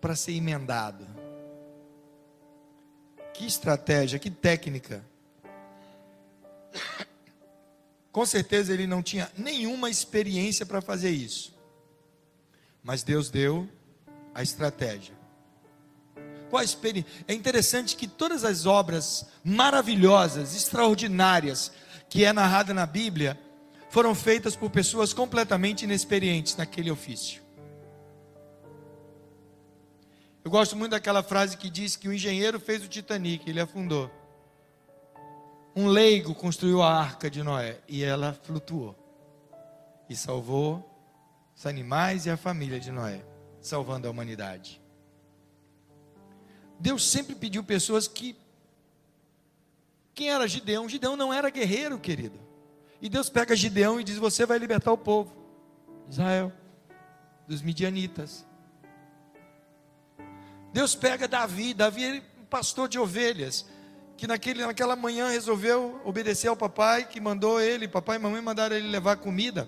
para 0.00 0.14
ser 0.14 0.32
emendado. 0.32 1.15
Que 3.36 3.44
estratégia, 3.44 4.18
que 4.18 4.30
técnica. 4.30 5.04
Com 8.10 8.24
certeza 8.24 8.72
ele 8.72 8.86
não 8.86 9.02
tinha 9.02 9.30
nenhuma 9.36 9.90
experiência 9.90 10.64
para 10.64 10.80
fazer 10.80 11.10
isso. 11.10 11.54
Mas 12.82 13.02
Deus 13.02 13.28
deu 13.28 13.68
a 14.34 14.42
estratégia. 14.42 15.14
Qual 16.48 16.60
a 16.60 16.64
experiência? 16.64 17.10
É 17.28 17.34
interessante 17.34 17.94
que 17.94 18.08
todas 18.08 18.42
as 18.42 18.64
obras 18.64 19.26
maravilhosas, 19.44 20.56
extraordinárias, 20.56 21.70
que 22.08 22.24
é 22.24 22.32
narrada 22.32 22.72
na 22.72 22.86
Bíblia, 22.86 23.38
foram 23.90 24.14
feitas 24.14 24.56
por 24.56 24.70
pessoas 24.70 25.12
completamente 25.12 25.84
inexperientes 25.84 26.56
naquele 26.56 26.90
ofício. 26.90 27.45
Eu 30.46 30.50
gosto 30.50 30.76
muito 30.76 30.92
daquela 30.92 31.24
frase 31.24 31.56
que 31.56 31.68
diz 31.68 31.96
que 31.96 32.06
o 32.06 32.12
engenheiro 32.12 32.60
fez 32.60 32.84
o 32.84 32.88
Titanic, 32.88 33.50
ele 33.50 33.58
afundou. 33.58 34.08
Um 35.74 35.88
leigo 35.88 36.36
construiu 36.36 36.80
a 36.82 36.88
arca 36.88 37.28
de 37.28 37.42
Noé 37.42 37.80
e 37.88 38.04
ela 38.04 38.32
flutuou. 38.32 38.94
E 40.08 40.14
salvou 40.14 40.88
os 41.52 41.66
animais 41.66 42.26
e 42.26 42.30
a 42.30 42.36
família 42.36 42.78
de 42.78 42.92
Noé, 42.92 43.24
salvando 43.60 44.06
a 44.06 44.10
humanidade. 44.12 44.80
Deus 46.78 47.04
sempre 47.04 47.34
pediu 47.34 47.64
pessoas 47.64 48.06
que. 48.06 48.36
Quem 50.14 50.30
era 50.30 50.46
Gideão? 50.46 50.88
Gideão 50.88 51.16
não 51.16 51.34
era 51.34 51.50
guerreiro, 51.50 51.98
querido. 51.98 52.38
E 53.02 53.08
Deus 53.08 53.28
pega 53.28 53.56
Gideão 53.56 54.00
e 54.00 54.04
diz: 54.04 54.16
Você 54.16 54.46
vai 54.46 54.58
libertar 54.58 54.92
o 54.92 54.96
povo, 54.96 55.36
Israel, 56.08 56.52
dos 57.48 57.62
midianitas. 57.62 58.45
Deus 60.76 60.94
pega 60.94 61.26
Davi, 61.26 61.72
Davi 61.72 62.04
era 62.04 62.22
um 62.38 62.44
pastor 62.44 62.86
de 62.86 62.98
ovelhas, 62.98 63.64
que 64.14 64.26
naquele, 64.26 64.62
naquela 64.62 64.94
manhã 64.94 65.30
resolveu 65.30 65.98
obedecer 66.04 66.48
ao 66.48 66.56
papai, 66.56 67.08
que 67.08 67.18
mandou 67.18 67.58
ele, 67.58 67.88
papai 67.88 68.16
e 68.16 68.18
mamãe 68.18 68.42
mandaram 68.42 68.76
ele 68.76 68.86
levar 68.86 69.16
comida 69.16 69.66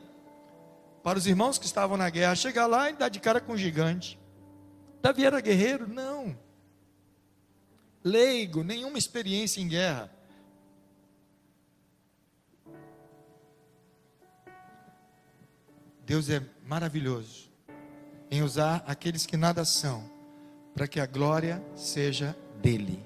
para 1.03 1.18
os 1.18 1.27
irmãos 1.27 1.57
que 1.57 1.64
estavam 1.64 1.97
na 1.97 2.11
guerra. 2.11 2.35
Chegar 2.35 2.66
lá 2.66 2.90
e 2.90 2.92
dar 2.92 3.09
de 3.09 3.21
cara 3.21 3.40
com 3.40 3.55
um 3.55 3.57
gigante. 3.57 4.21
Davi 5.01 5.25
era 5.25 5.40
guerreiro? 5.40 5.88
Não. 5.88 6.38
Leigo, 8.05 8.62
nenhuma 8.62 8.99
experiência 8.99 9.62
em 9.62 9.68
guerra. 9.68 10.12
Deus 16.05 16.29
é 16.29 16.42
maravilhoso 16.66 17.51
em 18.31 18.42
usar 18.42 18.85
aqueles 18.87 19.25
que 19.25 19.38
nada 19.38 19.64
são 19.64 20.18
para 20.79 20.87
que 20.87 21.01
a 21.01 21.07
glória 21.07 21.61
seja 21.75 22.38
dele. 22.62 23.05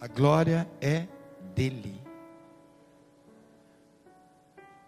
A 0.00 0.08
glória 0.08 0.68
é 0.80 1.06
dele. 1.54 2.02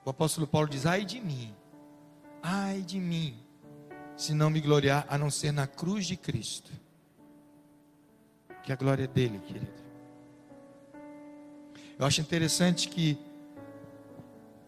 O 0.05 0.11
apóstolo 0.11 0.49
Paulo 0.49 0.69
diz: 0.69 0.85
ai 0.85 1.05
de 1.05 1.21
mim, 1.21 1.55
ai 2.43 2.83
de 2.83 2.99
mim, 2.99 3.39
se 4.17 4.35
não 4.35 4.51
me 4.51 4.61
gloriar 4.61 5.07
a 5.09 5.17
não 5.17 5.31
ser 5.31 5.53
na 5.53 5.69
cruz 5.69 6.07
de 6.07 6.17
Cristo. 6.17 6.73
Que 8.65 8.73
a 8.73 8.77
glória 8.77 9.05
é 9.05 9.07
dele, 9.07 9.39
querido. 9.47 9.69
Eu 11.97 12.05
acho 12.05 12.21
interessante 12.21 12.89
que, 12.89 13.17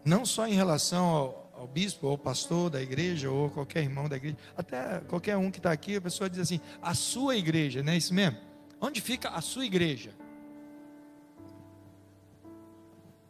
não 0.05 0.25
só 0.25 0.47
em 0.47 0.53
relação 0.53 1.03
ao, 1.03 1.46
ao 1.67 1.73
bispo, 1.73 2.07
ou 2.07 2.17
pastor 2.17 2.69
da 2.69 2.81
igreja, 2.81 3.29
ou 3.29 3.49
qualquer 3.49 3.83
irmão 3.83 4.07
da 4.07 4.15
igreja, 4.15 4.37
até 4.55 4.99
qualquer 5.01 5.35
um 5.37 5.51
que 5.51 5.59
está 5.59 5.71
aqui, 5.71 5.97
a 5.97 6.01
pessoa 6.01 6.29
diz 6.29 6.39
assim: 6.39 6.61
a 6.81 6.93
sua 6.93 7.35
igreja, 7.35 7.83
não 7.83 7.91
é 7.91 7.97
isso 7.97 8.13
mesmo? 8.13 8.37
Onde 8.79 9.01
fica 9.01 9.29
a 9.29 9.41
sua 9.41 9.65
igreja? 9.65 10.11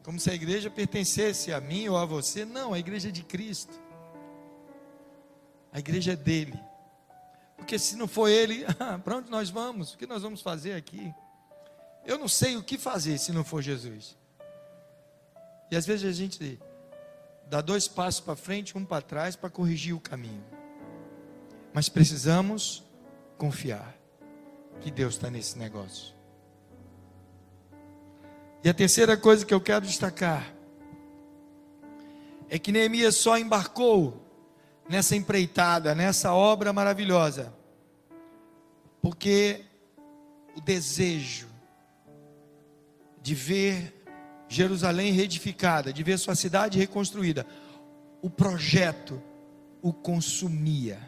Como 0.04 0.20
se 0.20 0.30
a 0.30 0.34
igreja 0.34 0.70
pertencesse 0.70 1.52
a 1.52 1.60
mim 1.60 1.90
ou 1.90 1.98
a 1.98 2.06
você. 2.06 2.46
Não, 2.46 2.74
a 2.74 2.80
igreja 2.80 3.10
é 3.10 3.12
de 3.12 3.24
Cristo. 3.24 3.78
A 5.72 5.80
igreja 5.80 6.14
é 6.14 6.16
dele. 6.16 6.58
Porque 7.58 7.78
se 7.78 7.98
não 7.98 8.08
for 8.08 8.30
ele, 8.30 8.64
para 9.04 9.18
onde 9.18 9.30
nós 9.30 9.50
vamos? 9.50 9.94
O 9.94 9.98
que 9.98 10.08
nós 10.08 10.22
vamos 10.22 10.42
fazer 10.42 10.74
aqui? 10.74 11.14
Eu 12.06 12.18
não 12.18 12.30
sei 12.30 12.56
o 12.56 12.64
que 12.64 12.78
fazer 12.78 13.18
se 13.18 13.34
não 13.34 13.44
for 13.44 13.62
Jesus. 13.62 14.16
E 15.70 15.76
às 15.76 15.86
vezes 15.86 16.08
a 16.08 16.14
gente 16.14 16.58
dá 17.50 17.62
dois 17.62 17.88
passos 17.88 18.22
para 18.22 18.36
frente, 18.36 18.78
um 18.78 18.86
para 18.86 19.02
trás, 19.02 19.36
para 19.36 19.50
corrigir 19.50 19.94
o 19.94 20.00
caminho. 20.00 20.44
Mas 21.74 21.90
precisamos 21.90 22.84
confiar 23.38 23.96
que 24.82 24.92
Deus 24.92 25.16
está 25.16 25.30
nesse 25.30 25.58
negócio. 25.58 26.16
E 28.64 28.70
a 28.70 28.74
terceira 28.74 29.16
coisa 29.16 29.46
que 29.46 29.54
eu 29.54 29.62
quero 29.62 29.86
destacar 29.86 30.54
é 32.50 32.58
que 32.58 32.72
Neemias 32.72 33.16
só 33.16 33.38
embarcou 33.38 34.26
nessa 34.90 35.16
empreitada, 35.16 35.94
nessa 35.94 36.34
obra 36.34 36.72
maravilhosa, 36.74 37.54
porque 39.02 39.66
o 40.56 40.62
desejo 40.62 41.48
de 43.22 43.36
ver 43.36 43.97
Jerusalém 44.50 45.12
reedificada, 45.12 45.92
de 45.92 46.04
ver 46.04 46.18
sua 46.18 46.36
cidade 46.36 46.78
reconstruída, 46.78 47.46
o 48.22 48.30
projeto 48.30 49.22
o 49.82 49.94
consumia. 49.94 51.00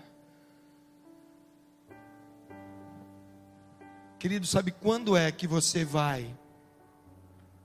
Querido, 4.18 4.46
sabe 4.46 4.72
quando 4.72 5.16
é 5.16 5.32
que 5.32 5.48
você 5.48 5.86
vai 5.86 6.36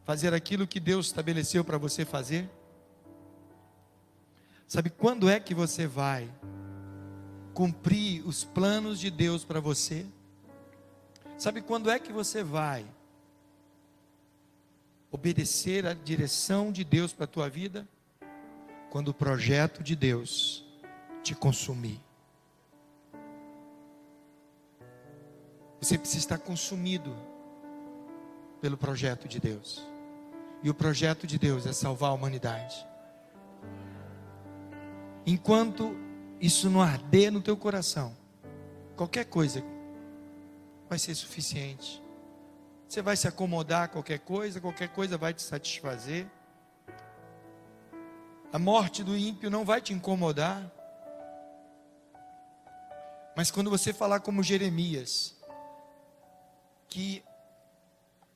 fazer 0.04 0.32
aquilo 0.32 0.66
que 0.66 0.78
Deus 0.78 1.06
estabeleceu 1.06 1.64
para 1.64 1.78
você 1.78 2.04
fazer? 2.04 2.48
Sabe 4.68 4.90
quando 4.90 5.28
é 5.28 5.40
que 5.40 5.54
você 5.54 5.86
vai 5.86 6.30
cumprir 7.52 8.26
os 8.26 8.44
planos 8.44 9.00
de 9.00 9.10
Deus 9.10 9.44
para 9.44 9.60
você? 9.60 10.06
Sabe 11.36 11.60
quando 11.60 11.90
é 11.90 11.98
que 11.98 12.12
você 12.12 12.42
vai 12.42 12.86
obedecer 15.14 15.86
a 15.86 15.94
direção 15.94 16.72
de 16.72 16.82
Deus 16.82 17.12
para 17.12 17.22
a 17.22 17.28
tua 17.28 17.48
vida? 17.48 17.86
Quando 18.90 19.08
o 19.08 19.14
projeto 19.14 19.80
de 19.80 19.94
Deus 19.94 20.66
te 21.22 21.36
consumir. 21.36 22.00
Você 25.80 25.96
precisa 25.96 26.18
estar 26.18 26.38
consumido 26.38 27.14
pelo 28.60 28.76
projeto 28.76 29.28
de 29.28 29.38
Deus. 29.38 29.86
E 30.64 30.68
o 30.68 30.74
projeto 30.74 31.28
de 31.28 31.38
Deus 31.38 31.64
é 31.64 31.72
salvar 31.72 32.10
a 32.10 32.14
humanidade. 32.14 32.84
Enquanto 35.24 35.96
isso 36.40 36.68
não 36.68 36.82
arder 36.82 37.30
no 37.30 37.40
teu 37.40 37.56
coração, 37.56 38.16
qualquer 38.96 39.26
coisa 39.26 39.62
vai 40.88 40.98
ser 40.98 41.14
suficiente. 41.14 42.03
Você 42.94 43.02
vai 43.02 43.16
se 43.16 43.26
acomodar 43.26 43.82
a 43.82 43.88
qualquer 43.88 44.20
coisa, 44.20 44.60
qualquer 44.60 44.86
coisa 44.86 45.18
vai 45.18 45.34
te 45.34 45.42
satisfazer. 45.42 46.28
A 48.52 48.58
morte 48.60 49.02
do 49.02 49.16
ímpio 49.16 49.50
não 49.50 49.64
vai 49.64 49.80
te 49.80 49.92
incomodar. 49.92 50.70
Mas 53.36 53.50
quando 53.50 53.68
você 53.68 53.92
falar 53.92 54.20
como 54.20 54.44
Jeremias, 54.44 55.36
que 56.88 57.24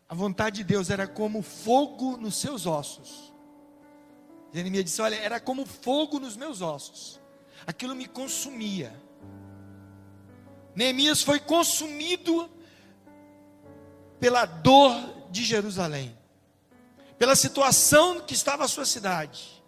a 0.09 0.15
vontade 0.17 0.57
de 0.57 0.65
Deus 0.65 0.91
era 0.91 1.07
como 1.07 1.41
fogo 1.41 2.17
nos 2.17 2.35
seus 2.35 2.67
ossos. 2.67 3.33
Jeremias 4.53 4.87
disse: 4.87 5.01
Olha, 5.01 5.15
era 5.15 5.39
como 5.39 5.65
fogo 5.65 6.19
nos 6.19 6.37
meus 6.37 6.63
ossos, 6.63 7.21
aquilo 7.65 7.95
me 7.95 8.09
consumia. 8.09 8.93
Neemias 10.75 11.23
foi 11.23 11.39
consumido 11.39 12.58
pela 14.21 14.45
dor 14.45 14.93
de 15.31 15.45
Jerusalém, 15.45 16.17
pela 17.19 17.37
situação 17.37 18.21
que 18.21 18.35
estava 18.35 18.65
a 18.65 18.69
sua 18.69 18.85
cidade. 18.85 19.63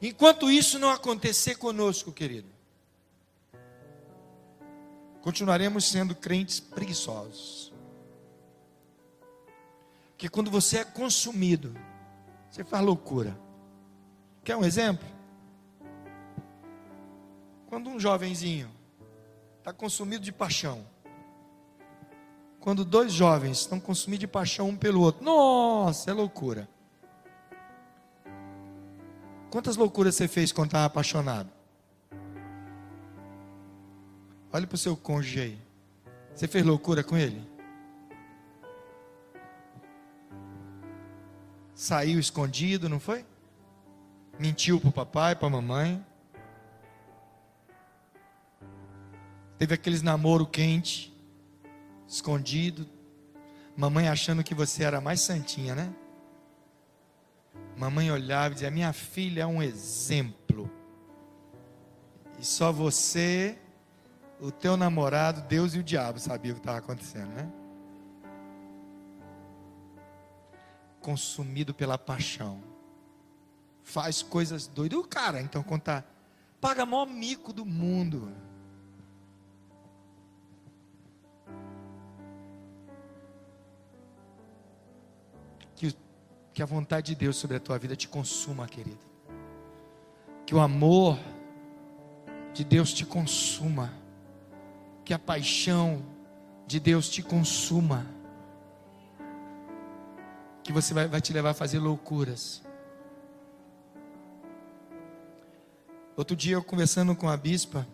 Enquanto 0.00 0.50
isso 0.50 0.78
não 0.78 0.90
acontecer 0.90 1.56
conosco, 1.56 2.12
querido, 2.12 2.48
continuaremos 5.22 5.88
sendo 5.88 6.14
crentes 6.14 6.60
preguiçosos. 6.60 7.72
Porque 10.10 10.28
quando 10.28 10.50
você 10.50 10.78
é 10.78 10.84
consumido, 10.84 11.74
você 12.50 12.62
faz 12.62 12.84
loucura. 12.84 13.38
Quer 14.44 14.56
um 14.56 14.64
exemplo? 14.64 15.06
Quando 17.66 17.88
um 17.88 17.98
jovenzinho 17.98 18.70
está 19.58 19.72
consumido 19.72 20.22
de 20.22 20.30
paixão, 20.30 20.86
quando 22.64 22.82
dois 22.82 23.12
jovens 23.12 23.58
estão 23.58 23.78
consumidos 23.78 24.20
de 24.20 24.26
paixão 24.26 24.70
um 24.70 24.76
pelo 24.76 25.02
outro, 25.02 25.22
nossa, 25.22 26.10
é 26.10 26.14
loucura. 26.14 26.66
Quantas 29.50 29.76
loucuras 29.76 30.14
você 30.14 30.26
fez 30.26 30.50
quando 30.50 30.68
estava 30.68 30.86
apaixonado? 30.86 31.50
Olhe 34.50 34.66
para 34.66 34.76
o 34.76 34.78
seu 34.78 34.96
cônjuge 34.96 35.40
aí. 35.40 35.58
Você 36.34 36.48
fez 36.48 36.64
loucura 36.64 37.04
com 37.04 37.18
ele? 37.18 37.46
Saiu 41.74 42.18
escondido, 42.18 42.88
não 42.88 42.98
foi? 42.98 43.26
Mentiu 44.38 44.80
para 44.80 44.88
o 44.88 44.92
papai, 44.92 45.36
para 45.36 45.48
a 45.48 45.50
mamãe. 45.50 46.02
Teve 49.58 49.74
aqueles 49.74 50.00
namoro 50.00 50.46
quente, 50.46 51.13
escondido. 52.06 52.88
Mamãe 53.76 54.08
achando 54.08 54.44
que 54.44 54.54
você 54.54 54.84
era 54.84 55.00
mais 55.00 55.20
santinha, 55.20 55.74
né? 55.74 55.94
Mamãe 57.76 58.10
olhava 58.10 58.50
e 58.50 58.54
dizia: 58.54 58.70
Minha 58.70 58.92
filha 58.92 59.42
é 59.42 59.46
um 59.46 59.62
exemplo. 59.62 60.70
E 62.38 62.44
só 62.44 62.72
você 62.72 63.58
o 64.40 64.50
teu 64.50 64.76
namorado, 64.76 65.42
Deus 65.42 65.74
e 65.74 65.78
o 65.78 65.82
diabo 65.82 66.18
sabiam 66.18 66.52
o 66.52 66.54
que 66.56 66.60
estava 66.60 66.78
acontecendo, 66.78 67.30
né? 67.30 67.50
Consumido 71.00 71.72
pela 71.72 71.96
paixão. 71.96 72.62
Faz 73.82 74.22
coisas 74.22 74.66
doidas. 74.66 74.98
O 74.98 75.04
cara, 75.04 75.40
então, 75.40 75.62
contar. 75.62 76.04
Paga 76.60 76.86
maior 76.86 77.06
mico 77.06 77.52
do 77.52 77.64
mundo. 77.64 78.32
Que 86.54 86.62
a 86.62 86.66
vontade 86.66 87.08
de 87.08 87.16
Deus 87.16 87.36
sobre 87.36 87.56
a 87.56 87.60
tua 87.60 87.76
vida 87.78 87.94
te 87.94 88.08
consuma, 88.08 88.66
querido. 88.66 89.04
Que 90.46 90.54
o 90.54 90.60
amor 90.60 91.18
de 92.54 92.64
Deus 92.64 92.94
te 92.94 93.04
consuma 93.04 94.04
que 95.04 95.12
a 95.12 95.18
paixão 95.18 96.02
de 96.66 96.80
Deus 96.80 97.10
te 97.10 97.22
consuma, 97.22 98.06
que 100.62 100.72
você 100.72 100.94
vai, 100.94 101.06
vai 101.06 101.20
te 101.20 101.32
levar 101.32 101.50
a 101.50 101.54
fazer 101.54 101.78
loucuras. 101.78 102.62
Outro 106.16 106.34
dia 106.34 106.54
eu 106.54 106.64
conversando 106.64 107.14
com 107.14 107.28
a 107.28 107.36
bispa, 107.36 107.86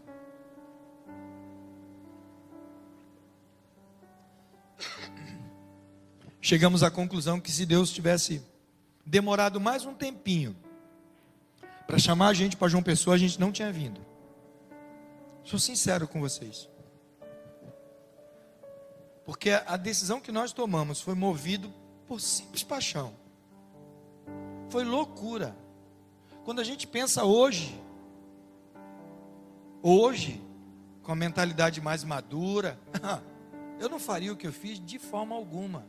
chegamos 6.51 6.83
à 6.83 6.91
conclusão 6.91 7.41
que 7.41 7.53
se 7.53 7.65
Deus 7.65 7.93
tivesse 7.93 8.43
demorado 9.07 9.61
mais 9.61 9.85
um 9.85 9.95
tempinho 9.95 10.57
para 11.87 11.97
chamar 11.97 12.27
a 12.27 12.35
gente 12.35 12.57
para 12.57 12.67
João 12.67 12.83
Pessoa, 12.83 13.15
a 13.15 13.19
gente 13.21 13.39
não 13.39 13.53
tinha 13.53 13.73
vindo. 13.73 14.01
Sou 15.45 15.61
sincero 15.61 16.09
com 16.09 16.21
vocês. 16.21 16.69
Porque 19.25 19.51
a 19.51 19.77
decisão 19.77 20.21
que 20.21 20.33
nós 20.33 20.53
tomamos 20.53 21.01
foi 21.01 21.15
movido 21.15 21.73
por 22.09 22.21
simples 22.21 22.65
paixão. 22.65 23.15
Foi 24.71 24.83
loucura. 24.83 25.57
Quando 26.45 26.61
a 26.61 26.65
gente 26.65 26.85
pensa 26.85 27.25
hoje, 27.25 27.81
hoje, 29.81 30.43
com 31.05 31.13
a 31.13 31.15
mentalidade 31.15 31.81
mais 31.81 32.03
madura, 32.03 32.77
eu 33.79 33.89
não 33.89 34.01
faria 34.01 34.33
o 34.33 34.37
que 34.37 34.49
eu 34.49 34.53
fiz 34.53 34.85
de 34.85 34.99
forma 34.99 35.33
alguma. 35.37 35.87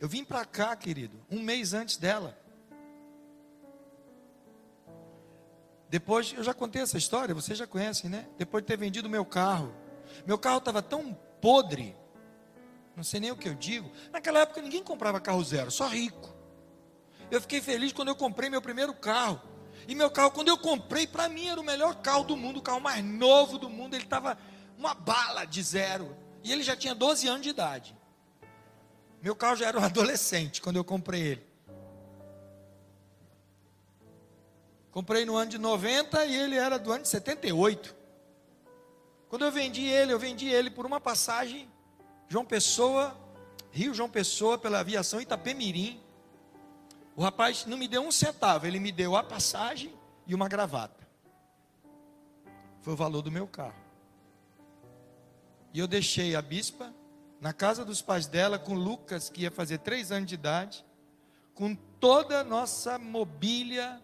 Eu 0.00 0.08
vim 0.08 0.24
para 0.24 0.46
cá, 0.46 0.74
querido, 0.74 1.22
um 1.30 1.40
mês 1.40 1.74
antes 1.74 1.98
dela. 1.98 2.36
Depois, 5.90 6.32
eu 6.34 6.42
já 6.42 6.54
contei 6.54 6.80
essa 6.80 6.96
história, 6.96 7.34
vocês 7.34 7.58
já 7.58 7.66
conhecem, 7.66 8.08
né? 8.08 8.26
Depois 8.38 8.62
de 8.62 8.68
ter 8.68 8.78
vendido 8.78 9.10
meu 9.10 9.26
carro. 9.26 9.74
Meu 10.26 10.38
carro 10.38 10.56
estava 10.56 10.80
tão 10.80 11.12
podre, 11.40 11.94
não 12.96 13.04
sei 13.04 13.20
nem 13.20 13.30
o 13.30 13.36
que 13.36 13.48
eu 13.48 13.54
digo. 13.54 13.90
Naquela 14.10 14.40
época 14.40 14.62
ninguém 14.62 14.82
comprava 14.82 15.20
carro 15.20 15.44
zero, 15.44 15.70
só 15.70 15.86
rico. 15.86 16.34
Eu 17.30 17.40
fiquei 17.40 17.60
feliz 17.60 17.92
quando 17.92 18.08
eu 18.08 18.16
comprei 18.16 18.48
meu 18.48 18.62
primeiro 18.62 18.94
carro. 18.94 19.40
E 19.86 19.94
meu 19.94 20.10
carro, 20.10 20.30
quando 20.30 20.48
eu 20.48 20.56
comprei, 20.56 21.06
para 21.06 21.28
mim 21.28 21.48
era 21.48 21.60
o 21.60 21.64
melhor 21.64 21.96
carro 21.96 22.24
do 22.24 22.36
mundo, 22.36 22.58
o 22.58 22.62
carro 22.62 22.80
mais 22.80 23.04
novo 23.04 23.58
do 23.58 23.68
mundo. 23.68 23.94
Ele 23.94 24.04
estava 24.04 24.38
uma 24.78 24.94
bala 24.94 25.44
de 25.44 25.62
zero. 25.62 26.16
E 26.42 26.50
ele 26.50 26.62
já 26.62 26.74
tinha 26.74 26.94
12 26.94 27.28
anos 27.28 27.42
de 27.42 27.50
idade. 27.50 27.96
Meu 29.22 29.36
carro 29.36 29.56
já 29.56 29.66
era 29.66 29.78
um 29.78 29.84
adolescente 29.84 30.60
quando 30.60 30.76
eu 30.76 30.84
comprei 30.84 31.20
ele. 31.22 31.50
Comprei 34.90 35.24
no 35.24 35.36
ano 35.36 35.50
de 35.50 35.58
90 35.58 36.24
e 36.24 36.34
ele 36.34 36.56
era 36.56 36.78
do 36.78 36.90
ano 36.92 37.02
de 37.02 37.08
78. 37.08 37.94
Quando 39.28 39.44
eu 39.44 39.52
vendi 39.52 39.86
ele, 39.86 40.12
eu 40.12 40.18
vendi 40.18 40.48
ele 40.48 40.70
por 40.70 40.84
uma 40.84 41.00
passagem 41.00 41.70
João 42.28 42.44
Pessoa, 42.44 43.16
Rio 43.70 43.94
João 43.94 44.10
Pessoa, 44.10 44.58
pela 44.58 44.80
aviação 44.80 45.20
Itapemirim. 45.20 46.00
O 47.14 47.22
rapaz 47.22 47.64
não 47.66 47.76
me 47.76 47.86
deu 47.86 48.02
um 48.02 48.10
centavo, 48.10 48.66
ele 48.66 48.80
me 48.80 48.90
deu 48.90 49.14
a 49.14 49.22
passagem 49.22 49.92
e 50.26 50.34
uma 50.34 50.48
gravata. 50.48 51.06
Foi 52.80 52.94
o 52.94 52.96
valor 52.96 53.22
do 53.22 53.30
meu 53.30 53.46
carro. 53.46 53.78
E 55.72 55.78
eu 55.78 55.86
deixei 55.86 56.34
a 56.34 56.42
bispa 56.42 56.92
na 57.40 57.52
casa 57.54 57.84
dos 57.84 58.02
pais 58.02 58.26
dela 58.26 58.58
com 58.58 58.74
Lucas, 58.74 59.30
que 59.30 59.42
ia 59.42 59.50
fazer 59.50 59.78
três 59.78 60.12
anos 60.12 60.28
de 60.28 60.34
idade, 60.34 60.84
com 61.54 61.74
toda 61.74 62.40
a 62.40 62.44
nossa 62.44 62.98
mobília, 62.98 64.00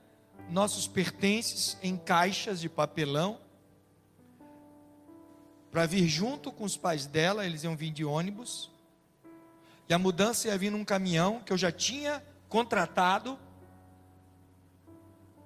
nossos 0.51 0.89
pertences 0.89 1.77
em 1.83 1.97
caixas 1.97 2.61
de 2.61 2.69
papelão, 2.69 3.39
para 5.71 5.85
vir 5.85 6.09
junto 6.09 6.51
com 6.51 6.65
os 6.65 6.77
pais 6.77 7.07
dela, 7.07 7.45
eles 7.45 7.63
iam 7.63 7.77
vir 7.77 7.91
de 7.91 8.05
ônibus, 8.05 8.71
e 9.89 9.93
a 9.93 9.99
mudança 9.99 10.49
ia 10.49 10.57
vir 10.57 10.71
num 10.71 10.85
caminhão 10.85 11.41
que 11.41 11.53
eu 11.53 11.59
já 11.59 11.71
tinha 11.71 12.25
contratado, 12.49 13.39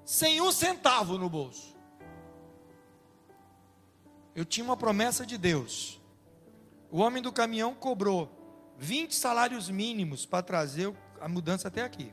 sem 0.04 0.40
um 0.40 0.52
centavo 0.52 1.18
no 1.18 1.28
bolso. 1.28 1.76
Eu 4.34 4.44
tinha 4.44 4.64
uma 4.64 4.76
promessa 4.76 5.26
de 5.26 5.36
Deus. 5.36 5.99
O 6.90 6.98
homem 6.98 7.22
do 7.22 7.32
caminhão 7.32 7.74
cobrou 7.74 8.28
20 8.78 9.14
salários 9.14 9.70
mínimos 9.70 10.26
para 10.26 10.42
trazer 10.42 10.92
a 11.20 11.28
mudança 11.28 11.68
até 11.68 11.82
aqui. 11.82 12.12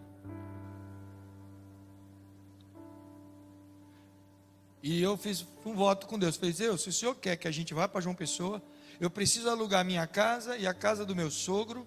E 4.83 5.01
eu 5.01 5.17
fiz 5.17 5.45
um 5.65 5.73
voto 5.73 6.05
com 6.05 6.19
Deus. 6.19 6.37
Falei, 6.37 6.53
Deus, 6.53 6.81
se 6.81 6.89
o 6.89 6.93
Senhor 6.93 7.15
quer 7.15 7.35
que 7.35 7.47
a 7.47 7.51
gente 7.51 7.73
vá 7.73 7.87
para 7.87 8.01
João 8.01 8.15
Pessoa, 8.15 8.61
eu 8.99 9.09
preciso 9.09 9.49
alugar 9.49 9.83
minha 9.83 10.05
casa 10.05 10.55
e 10.57 10.67
a 10.67 10.73
casa 10.73 11.05
do 11.05 11.15
meu 11.15 11.31
sogro 11.31 11.85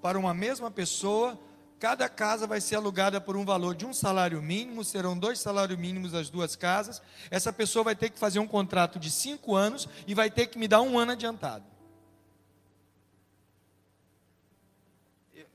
para 0.00 0.18
uma 0.18 0.32
mesma 0.32 0.70
pessoa. 0.70 1.38
Cada 1.78 2.08
casa 2.08 2.46
vai 2.46 2.60
ser 2.60 2.76
alugada 2.76 3.20
por 3.20 3.36
um 3.36 3.44
valor 3.44 3.74
de 3.74 3.86
um 3.86 3.92
salário 3.92 4.42
mínimo, 4.42 4.84
serão 4.84 5.16
dois 5.16 5.38
salários 5.38 5.78
mínimos 5.78 6.14
as 6.14 6.28
duas 6.28 6.56
casas. 6.56 7.00
Essa 7.30 7.52
pessoa 7.52 7.84
vai 7.84 7.94
ter 7.94 8.10
que 8.10 8.18
fazer 8.18 8.38
um 8.38 8.48
contrato 8.48 8.98
de 8.98 9.10
cinco 9.10 9.54
anos 9.54 9.88
e 10.06 10.14
vai 10.14 10.30
ter 10.30 10.46
que 10.46 10.58
me 10.58 10.66
dar 10.66 10.80
um 10.80 10.98
ano 10.98 11.12
adiantado. 11.12 11.69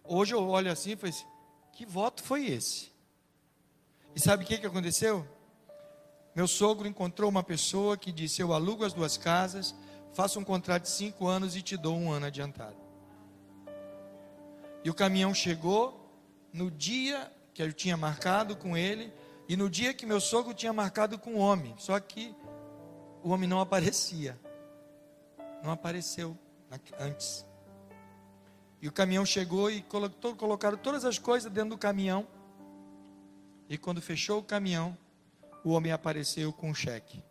Hoje 0.07 0.33
eu 0.33 0.47
olho 0.47 0.71
assim 0.71 0.91
e 0.91 0.95
falei 0.95 1.15
assim, 1.15 1.25
que 1.71 1.85
voto 1.85 2.23
foi 2.23 2.45
esse? 2.45 2.91
E 4.15 4.19
sabe 4.19 4.43
o 4.43 4.47
que, 4.47 4.57
que 4.57 4.65
aconteceu? 4.65 5.27
Meu 6.35 6.47
sogro 6.47 6.87
encontrou 6.87 7.29
uma 7.29 7.43
pessoa 7.43 7.97
que 7.97 8.11
disse: 8.11 8.41
Eu 8.41 8.53
alugo 8.53 8.85
as 8.85 8.93
duas 8.93 9.17
casas, 9.17 9.73
faço 10.13 10.39
um 10.39 10.43
contrato 10.43 10.83
de 10.83 10.89
cinco 10.89 11.27
anos 11.27 11.55
e 11.55 11.61
te 11.61 11.75
dou 11.77 11.97
um 11.97 12.11
ano 12.11 12.25
adiantado. 12.25 12.75
E 14.83 14.89
o 14.89 14.93
caminhão 14.93 15.33
chegou 15.33 16.09
no 16.53 16.69
dia 16.69 17.31
que 17.53 17.61
eu 17.61 17.73
tinha 17.73 17.97
marcado 17.97 18.55
com 18.55 18.77
ele 18.77 19.11
e 19.47 19.55
no 19.55 19.69
dia 19.69 19.93
que 19.93 20.05
meu 20.05 20.19
sogro 20.19 20.53
tinha 20.53 20.73
marcado 20.73 21.17
com 21.17 21.35
o 21.35 21.39
homem. 21.39 21.73
Só 21.77 21.99
que 21.99 22.35
o 23.23 23.29
homem 23.29 23.47
não 23.49 23.59
aparecia. 23.59 24.39
Não 25.63 25.71
apareceu 25.71 26.37
antes. 26.99 27.45
E 28.81 28.87
o 28.87 28.91
caminhão 28.91 29.25
chegou 29.25 29.71
e 29.71 29.81
colocou, 29.81 30.35
colocaram 30.35 30.77
todas 30.77 31.05
as 31.05 31.17
coisas 31.17 31.51
dentro 31.51 31.71
do 31.71 31.77
caminhão. 31.77 32.27
E 33.69 33.77
quando 33.77 34.01
fechou 34.01 34.39
o 34.39 34.43
caminhão, 34.43 34.97
o 35.63 35.71
homem 35.71 35.91
apareceu 35.91 36.53
com 36.53 36.69
um 36.69 36.75
cheque. 36.75 37.23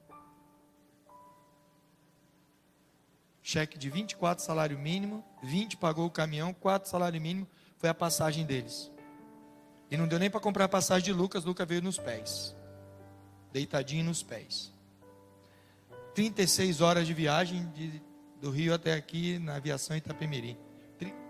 Cheque 3.42 3.78
de 3.78 3.90
24 3.90 4.42
salário 4.42 4.78
mínimo, 4.78 5.24
20 5.42 5.76
pagou 5.76 6.06
o 6.06 6.10
caminhão, 6.10 6.52
4 6.54 6.88
salário 6.88 7.20
mínimo 7.20 7.46
foi 7.76 7.88
a 7.88 7.94
passagem 7.94 8.46
deles. 8.46 8.90
E 9.90 9.96
não 9.96 10.08
deu 10.08 10.18
nem 10.18 10.30
para 10.30 10.40
comprar 10.40 10.64
a 10.64 10.68
passagem 10.68 11.04
de 11.04 11.12
Lucas, 11.12 11.44
Lucas 11.44 11.68
veio 11.68 11.82
nos 11.82 11.98
pés. 11.98 12.56
Deitadinho 13.52 14.04
nos 14.04 14.22
pés. 14.22 14.72
36 16.14 16.80
horas 16.80 17.06
de 17.06 17.12
viagem 17.12 17.68
de, 17.72 18.00
do 18.40 18.50
Rio 18.50 18.72
até 18.72 18.94
aqui 18.94 19.38
na 19.38 19.56
aviação 19.56 19.96
Itapemirim. 19.96 20.56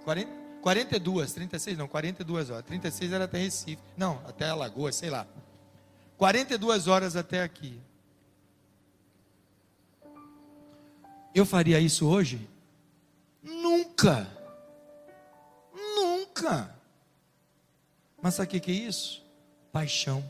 40, 0.05 0.31
42, 0.61 1.33
36 1.33 1.79
não, 1.79 1.89
42 1.89 2.51
horas. 2.51 2.65
36 2.65 3.13
era 3.13 3.25
até 3.25 3.39
Recife. 3.39 3.83
Não, 3.97 4.21
até 4.27 4.49
Alagoas, 4.49 4.95
sei 4.97 5.11
lá. 5.11 5.27
42 6.17 6.87
horas 6.89 7.17
até 7.17 7.43
aqui. 7.43 7.81
Eu 11.35 11.45
faria 11.45 11.81
isso 11.81 12.07
hoje? 12.07 12.49
Nunca. 13.43 14.27
Nunca. 15.75 16.75
Mas 18.23 18.35
sabe 18.35 18.57
o 18.57 18.61
que 18.61 18.71
é 18.71 18.75
isso? 18.75 19.23
Paixão. 19.73 20.25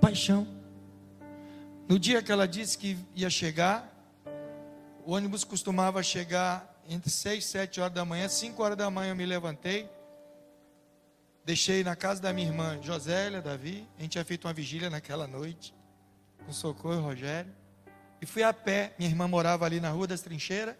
Paixão. 0.00 0.46
No 1.88 1.98
dia 1.98 2.22
que 2.22 2.32
ela 2.32 2.48
disse 2.48 2.78
que 2.78 2.96
ia 3.14 3.28
chegar, 3.28 3.88
o 5.04 5.12
ônibus 5.12 5.44
costumava 5.44 6.02
chegar 6.02 6.71
entre 6.92 7.10
6 7.10 7.44
e 7.44 7.48
7 7.48 7.80
horas 7.80 7.94
da 7.94 8.04
manhã. 8.04 8.28
5 8.28 8.62
horas 8.62 8.76
da 8.76 8.90
manhã 8.90 9.12
eu 9.12 9.16
me 9.16 9.26
levantei 9.26 9.88
Deixei 11.44 11.82
na 11.82 11.96
casa 11.96 12.22
da 12.22 12.32
minha 12.32 12.46
irmã 12.46 12.80
Josélia, 12.80 13.42
Davi. 13.42 13.88
A 13.98 14.02
gente 14.02 14.12
tinha 14.12 14.24
feito 14.24 14.46
uma 14.46 14.54
vigília 14.54 14.88
naquela 14.88 15.26
noite. 15.26 15.74
Com 16.46 16.52
Socorro 16.52 16.94
e 16.94 17.02
Rogério. 17.02 17.52
E 18.20 18.26
fui 18.26 18.44
a 18.44 18.52
pé. 18.52 18.94
Minha 18.96 19.10
irmã 19.10 19.26
morava 19.26 19.64
ali 19.64 19.80
na 19.80 19.90
Rua 19.90 20.06
das 20.06 20.20
Trincheiras. 20.20 20.76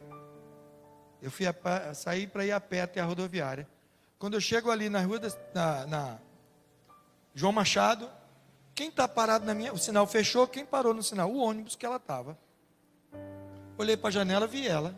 Eu 1.21 1.33
fui 1.33 1.47
a 1.47 1.53
pé, 1.53 1.93
saí 1.95 2.29
para 2.29 2.47
ir 2.47 2.53
a 2.53 2.61
pé 2.61 2.83
até 2.83 3.01
a 3.01 3.05
rodoviária. 3.05 3.69
Quando 4.21 4.35
eu 4.35 4.41
chego 4.41 4.71
ali 4.71 4.89
na 4.89 5.01
rua 5.01 5.19
das, 5.19 5.37
na, 5.53 5.87
na 5.87 6.19
João 7.35 7.53
Machado, 7.53 8.09
quem 8.73 8.89
está 8.89 9.09
parado 9.09 9.45
na 9.45 9.55
minha. 9.55 9.73
O 9.73 9.79
sinal 9.79 10.07
fechou, 10.07 10.47
quem 10.47 10.65
parou 10.65 10.95
no 10.95 11.03
sinal? 11.03 11.29
O 11.29 11.39
ônibus 11.39 11.75
que 11.75 11.85
ela 11.85 11.97
estava. 11.97 12.39
Olhei 13.77 13.97
para 13.97 14.09
a 14.09 14.13
janela, 14.13 14.47
vi 14.47 14.69
ela. 14.69 14.95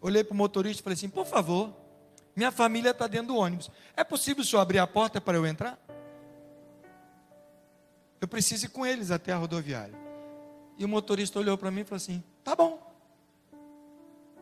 Olhei 0.00 0.22
para 0.22 0.34
o 0.34 0.36
motorista 0.36 0.80
e 0.80 0.84
falei 0.84 0.94
assim: 0.94 1.08
por 1.08 1.26
favor, 1.26 1.74
minha 2.34 2.52
família 2.52 2.90
está 2.90 3.06
dentro 3.06 3.28
do 3.28 3.36
ônibus. 3.36 3.70
É 3.96 4.04
possível 4.04 4.42
o 4.42 4.44
senhor 4.46 4.62
abrir 4.62 4.78
a 4.78 4.86
porta 4.86 5.20
para 5.20 5.36
eu 5.36 5.46
entrar? 5.46 5.78
Eu 8.20 8.28
preciso 8.28 8.66
ir 8.66 8.68
com 8.68 8.86
eles 8.86 9.10
até 9.10 9.32
a 9.32 9.36
rodoviária. 9.36 9.94
E 10.76 10.84
o 10.84 10.88
motorista 10.88 11.38
olhou 11.38 11.58
para 11.58 11.70
mim 11.70 11.80
e 11.80 11.84
falou 11.84 11.96
assim: 11.96 12.22
tá 12.44 12.54
bom. 12.54 12.80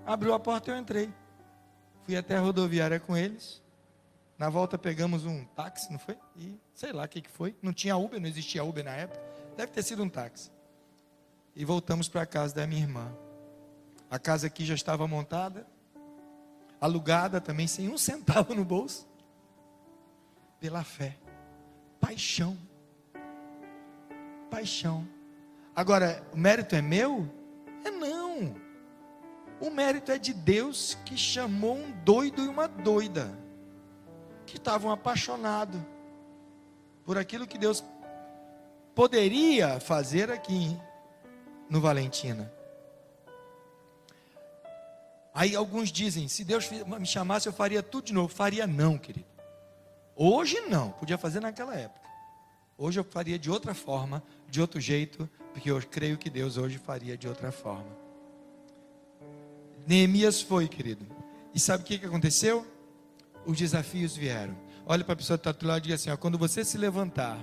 Abriu 0.05 0.35
a 0.35 0.39
porta 0.39 0.71
e 0.71 0.75
eu 0.75 0.79
entrei. 0.79 1.13
Fui 2.05 2.17
até 2.17 2.37
a 2.37 2.41
rodoviária 2.41 3.01
com 3.01 3.17
eles. 3.17 3.63
Na 4.39 4.51
volta 4.51 4.77
pegamos 4.77 5.25
um 5.25 5.45
táxi, 5.47 5.91
não 5.91 5.99
foi? 5.99 6.17
E 6.37 6.61
sei 6.75 6.93
lá 6.93 7.05
o 7.05 7.09
que, 7.09 7.23
que 7.23 7.31
foi. 7.31 7.57
Não 7.63 7.73
tinha 7.73 7.97
Uber, 7.97 8.21
não 8.21 8.29
existia 8.29 8.63
Uber 8.63 8.85
na 8.85 8.93
época. 8.93 9.21
Deve 9.57 9.73
ter 9.73 9.83
sido 9.83 10.03
um 10.03 10.09
táxi. 10.09 10.51
E 11.55 11.65
voltamos 11.65 12.09
para 12.09 12.23
a 12.23 12.27
casa 12.27 12.55
da 12.55 12.67
minha 12.67 12.83
irmã. 12.83 13.11
A 14.11 14.19
casa 14.19 14.47
aqui 14.47 14.65
já 14.65 14.75
estava 14.75 15.07
montada 15.07 15.67
alugada 16.81 17.41
também, 17.41 17.67
sem 17.67 17.89
um 17.89 17.99
centavo 17.99 18.55
no 18.55 18.65
bolso, 18.65 19.07
pela 20.61 20.85
fé, 20.85 21.17
paixão, 22.01 22.57
paixão. 24.51 25.07
Agora, 25.75 26.27
o 26.33 26.37
mérito 26.37 26.75
é 26.75 26.83
meu? 26.83 27.29
É 27.85 27.91
não. 27.91 28.55
O 29.61 29.71
mérito 29.71 30.13
é 30.13 30.19
de 30.19 30.33
Deus 30.33 30.97
que 31.05 31.17
chamou 31.17 31.77
um 31.77 31.91
doido 32.03 32.43
e 32.43 32.49
uma 32.49 32.69
doida, 32.69 33.37
que 34.47 34.57
estavam 34.57 34.91
apaixonados 34.91 35.81
por 37.05 37.19
aquilo 37.19 37.47
que 37.47 37.59
Deus 37.59 37.85
poderia 38.95 39.79
fazer 39.81 40.31
aqui 40.31 40.79
no 41.69 41.81
Valentina. 41.81 42.53
Aí 45.37 45.55
alguns 45.55 45.93
dizem: 45.93 46.27
se 46.29 46.43
Deus 46.43 46.67
me 46.99 47.05
chamasse, 47.05 47.47
eu 47.47 47.53
faria 47.53 47.83
tudo 47.83 48.07
de 48.07 48.15
novo. 48.15 48.29
Faria 48.35 48.67
não, 48.67 48.97
querido. 48.97 49.27
Hoje 50.17 50.59
não, 50.63 50.93
podia 50.93 51.19
fazer 51.19 51.41
naquela 51.41 51.75
época. 51.75 52.09
Hoje 52.79 52.99
eu 52.99 53.05
faria 53.05 53.39
de 53.39 53.51
outra 53.51 53.75
forma, 53.75 54.23
de 54.49 54.63
outro 54.63 54.81
jeito, 54.81 55.29
porque 55.53 55.71
eu 55.71 55.79
creio 55.91 56.17
que 56.17 56.31
Deus 56.31 56.57
hoje 56.57 56.79
faria 56.79 57.19
de 57.19 57.29
outra 57.29 57.53
forma. 57.53 57.95
Neemias 59.87 60.41
foi, 60.41 60.67
querido. 60.69 61.07
E 61.55 61.61
sabe 61.61 61.83
o 61.83 61.87
que, 61.87 61.99
que 61.99 62.07
aconteceu? 62.07 62.67
Os 63.45 63.59
desafios 63.59 64.17
vieram. 64.17 64.57
Olha 64.87 65.05
para 65.05 65.13
a 65.13 65.17
pessoa 65.17 65.37
que 65.37 65.47
está 65.47 65.53
do 65.53 65.67
lado 65.67 65.81
e 65.81 65.83
diga 65.83 65.97
assim: 65.97 66.09
ó, 66.09 66.17
quando 66.17 66.39
você 66.39 66.65
se 66.65 66.79
levantar 66.79 67.39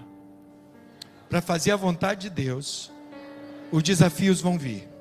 para 1.29 1.43
fazer 1.43 1.69
a 1.69 1.75
vontade 1.75 2.21
de 2.21 2.29
Deus, 2.31 2.91
os 3.71 3.83
desafios 3.83 4.41
vão 4.41 4.57
vir 4.57 4.92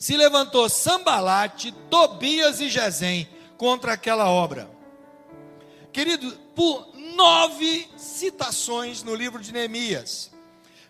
se 0.00 0.16
levantou 0.16 0.66
Sambalate, 0.66 1.72
Tobias 1.90 2.58
e 2.58 2.70
Gesem 2.70 3.28
contra 3.58 3.92
aquela 3.92 4.30
obra. 4.30 4.68
Querido, 5.92 6.32
por 6.56 6.88
nove 7.14 7.86
citações 7.98 9.02
no 9.02 9.14
livro 9.14 9.42
de 9.42 9.52
Neemias. 9.52 10.30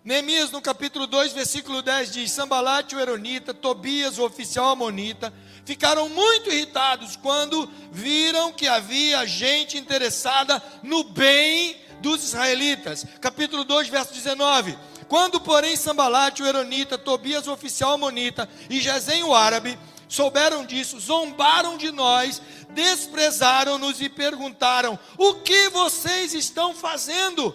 Neemias, 0.04 0.52
no 0.52 0.62
capítulo 0.62 1.08
2, 1.08 1.32
versículo 1.32 1.82
10, 1.82 2.12
diz: 2.12 2.30
Sambalate, 2.30 2.94
o 2.94 3.00
Eronita, 3.00 3.52
Tobias, 3.52 4.16
o 4.16 4.24
oficial 4.24 4.68
Amonita, 4.68 5.34
ficaram 5.64 6.08
muito 6.08 6.48
irritados 6.48 7.16
quando 7.16 7.68
viram 7.90 8.52
que 8.52 8.68
havia 8.68 9.26
gente 9.26 9.76
interessada 9.76 10.62
no 10.84 11.02
bem 11.02 11.76
dos 12.00 12.22
israelitas. 12.22 13.04
Capítulo 13.20 13.64
2, 13.64 13.88
verso 13.88 14.14
19 14.14 14.78
Quando, 15.10 15.40
porém, 15.40 15.74
Sambalate, 15.74 16.40
o 16.40 16.46
Eronita, 16.46 16.96
Tobias, 16.96 17.48
o 17.48 17.52
oficial 17.52 17.94
Amonita, 17.94 18.48
e 18.70 18.80
Gesem, 18.80 19.24
o 19.24 19.34
árabe, 19.34 19.76
souberam 20.08 20.64
disso, 20.64 21.00
zombaram 21.00 21.76
de 21.76 21.90
nós, 21.90 22.40
desprezaram-nos 22.68 24.00
e 24.00 24.08
perguntaram: 24.08 24.96
O 25.18 25.34
que 25.34 25.68
vocês 25.70 26.32
estão 26.32 26.72
fazendo? 26.72 27.52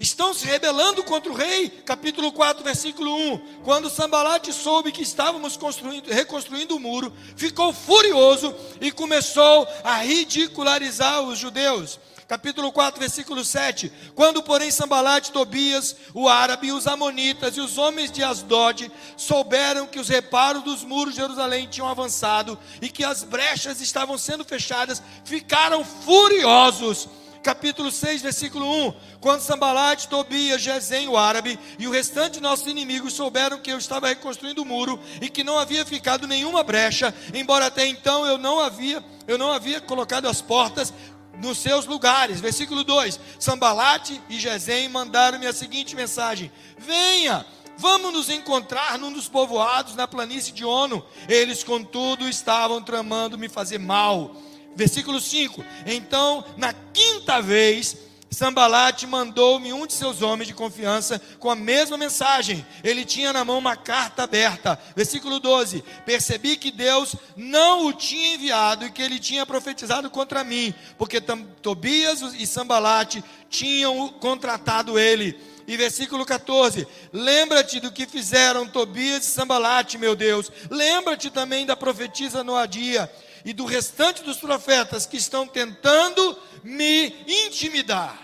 Estão 0.00 0.32
se 0.32 0.46
rebelando 0.46 1.04
contra 1.04 1.30
o 1.30 1.34
rei, 1.34 1.68
capítulo 1.68 2.32
4, 2.32 2.64
versículo 2.64 3.14
1. 3.34 3.62
Quando 3.64 3.90
Sambalate 3.90 4.50
soube 4.50 4.90
que 4.90 5.02
estávamos 5.02 5.58
reconstruindo 6.06 6.74
o 6.74 6.80
muro, 6.80 7.12
ficou 7.36 7.70
furioso 7.70 8.54
e 8.80 8.90
começou 8.90 9.68
a 9.84 9.98
ridicularizar 9.98 11.20
os 11.20 11.38
judeus 11.38 12.00
capítulo 12.28 12.70
4, 12.70 13.00
versículo 13.00 13.42
7. 13.42 13.90
Quando, 14.14 14.42
porém, 14.42 14.70
Sambalate, 14.70 15.32
Tobias, 15.32 15.96
o 16.12 16.28
árabe, 16.28 16.70
os 16.70 16.86
amonitas 16.86 17.56
e 17.56 17.60
os 17.60 17.78
homens 17.78 18.12
de 18.12 18.22
Asdod 18.22 18.92
souberam 19.16 19.86
que 19.86 19.98
os 19.98 20.10
reparos 20.10 20.62
dos 20.62 20.84
muros 20.84 21.14
de 21.14 21.20
Jerusalém 21.20 21.66
tinham 21.66 21.88
avançado 21.88 22.58
e 22.82 22.90
que 22.90 23.02
as 23.02 23.24
brechas 23.24 23.80
estavam 23.80 24.18
sendo 24.18 24.44
fechadas, 24.44 25.02
ficaram 25.24 25.82
furiosos 25.82 27.08
capítulo 27.42 27.90
6, 27.90 28.20
versículo 28.20 28.66
1. 28.88 28.94
Quando 29.20 29.40
Sambalate, 29.40 30.08
Tobias, 30.08 30.60
Gesem, 30.60 31.08
o 31.08 31.16
árabe, 31.16 31.58
e 31.78 31.88
o 31.88 31.90
restante 31.90 32.34
de 32.34 32.40
nossos 32.40 32.66
inimigos 32.66 33.14
souberam 33.14 33.58
que 33.58 33.72
eu 33.72 33.78
estava 33.78 34.08
reconstruindo 34.08 34.60
o 34.60 34.66
muro 34.66 35.00
e 35.22 35.30
que 35.30 35.42
não 35.42 35.58
havia 35.58 35.86
ficado 35.86 36.26
nenhuma 36.26 36.62
brecha, 36.62 37.14
embora 37.32 37.66
até 37.66 37.86
então 37.86 38.26
eu 38.26 38.36
não 38.36 38.60
havia, 38.60 39.02
eu 39.26 39.38
não 39.38 39.50
havia 39.50 39.80
colocado 39.80 40.26
as 40.26 40.42
portas, 40.42 40.92
nos 41.38 41.58
seus 41.58 41.86
lugares. 41.86 42.40
Versículo 42.40 42.84
2: 42.84 43.18
Sambalate 43.38 44.20
e 44.28 44.38
Gesem 44.38 44.88
mandaram-me 44.88 45.46
a 45.46 45.52
seguinte 45.52 45.96
mensagem: 45.96 46.50
Venha, 46.78 47.46
vamos 47.76 48.12
nos 48.12 48.28
encontrar 48.28 48.98
num 48.98 49.12
dos 49.12 49.28
povoados 49.28 49.94
na 49.94 50.06
planície 50.06 50.52
de 50.52 50.64
Ono. 50.64 51.04
Eles, 51.28 51.62
contudo, 51.62 52.28
estavam 52.28 52.82
tramando 52.82 53.38
me 53.38 53.48
fazer 53.48 53.78
mal. 53.78 54.34
Versículo 54.74 55.20
5: 55.20 55.64
Então, 55.86 56.44
na 56.56 56.72
quinta 56.72 57.40
vez, 57.40 57.96
Sambalate 58.30 59.06
mandou-me 59.06 59.72
um 59.72 59.86
de 59.86 59.94
seus 59.94 60.20
homens 60.20 60.48
de 60.48 60.54
confiança 60.54 61.20
com 61.38 61.50
a 61.50 61.56
mesma 61.56 61.96
mensagem. 61.96 62.64
Ele 62.84 63.04
tinha 63.04 63.32
na 63.32 63.44
mão 63.44 63.58
uma 63.58 63.74
carta 63.74 64.24
aberta. 64.24 64.78
Versículo 64.94 65.40
12: 65.40 65.82
Percebi 66.04 66.56
que 66.56 66.70
Deus 66.70 67.16
não 67.36 67.86
o 67.86 67.92
tinha 67.92 68.34
enviado 68.34 68.84
e 68.84 68.90
que 68.90 69.02
ele 69.02 69.18
tinha 69.18 69.46
profetizado 69.46 70.10
contra 70.10 70.44
mim, 70.44 70.74
porque 70.98 71.20
Tobias 71.20 72.20
e 72.38 72.46
Sambalate 72.46 73.24
tinham 73.48 74.08
contratado 74.08 74.98
ele. 74.98 75.38
E 75.66 75.76
versículo 75.76 76.24
14: 76.26 76.86
Lembra-te 77.12 77.80
do 77.80 77.90
que 77.90 78.06
fizeram 78.06 78.66
Tobias 78.66 79.26
e 79.26 79.30
Sambalate, 79.30 79.96
meu 79.96 80.14
Deus. 80.14 80.52
Lembra-te 80.70 81.30
também 81.30 81.64
da 81.64 81.76
profetisa 81.76 82.44
Noadia 82.44 83.10
e 83.44 83.52
do 83.52 83.64
restante 83.64 84.22
dos 84.22 84.38
profetas 84.38 85.06
que 85.06 85.16
estão 85.16 85.46
tentando 85.46 86.38
me 86.62 87.08
intimidar. 87.46 88.18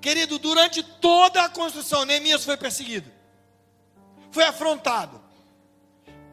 Querido, 0.00 0.38
durante 0.38 0.82
toda 0.82 1.44
a 1.44 1.48
construção, 1.48 2.04
Neemias 2.04 2.44
foi 2.44 2.56
perseguido, 2.56 3.10
foi 4.30 4.44
afrontado, 4.44 5.22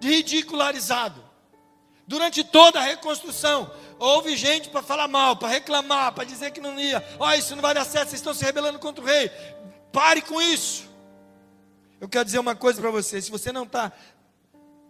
ridicularizado. 0.02 1.30
Durante 2.08 2.44
toda 2.44 2.80
a 2.80 2.84
reconstrução, 2.84 3.72
houve 4.00 4.36
gente 4.36 4.70
para 4.70 4.82
falar 4.82 5.08
mal, 5.08 5.36
para 5.36 5.50
reclamar, 5.50 6.12
para 6.14 6.24
dizer 6.24 6.50
que 6.50 6.60
não 6.60 6.80
ia. 6.80 7.08
Ó, 7.20 7.28
oh, 7.28 7.34
isso 7.34 7.56
não 7.56 7.62
vai 7.62 7.76
dar 7.76 7.86
certo, 7.86 8.10
vocês 8.10 8.20
estão 8.20 8.34
se 8.34 8.44
rebelando 8.44 8.80
contra 8.80 9.04
o 9.04 9.08
rei. 9.08 9.30
Pare 9.92 10.24
com 10.24 10.42
isso. 10.42 10.90
Eu 12.02 12.10
quero 12.10 12.26
dizer 12.26 12.40
uma 12.40 12.56
coisa 12.56 12.82
para 12.82 12.90
você: 12.90 13.22
se 13.22 13.30
você 13.30 13.52
não 13.52 13.64
está 13.64 13.92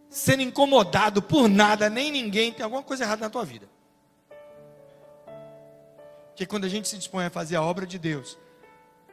sendo 0.09 0.41
incomodado 0.41 1.21
por 1.21 1.47
nada, 1.47 1.89
nem 1.89 2.11
ninguém, 2.11 2.51
tem 2.51 2.63
alguma 2.63 2.83
coisa 2.83 3.03
errada 3.03 3.21
na 3.21 3.29
tua 3.29 3.45
vida. 3.45 3.69
Porque 6.29 6.45
quando 6.45 6.65
a 6.65 6.69
gente 6.69 6.87
se 6.87 6.97
dispõe 6.97 7.25
a 7.25 7.29
fazer 7.29 7.55
a 7.55 7.61
obra 7.61 7.85
de 7.85 7.99
Deus, 7.99 8.37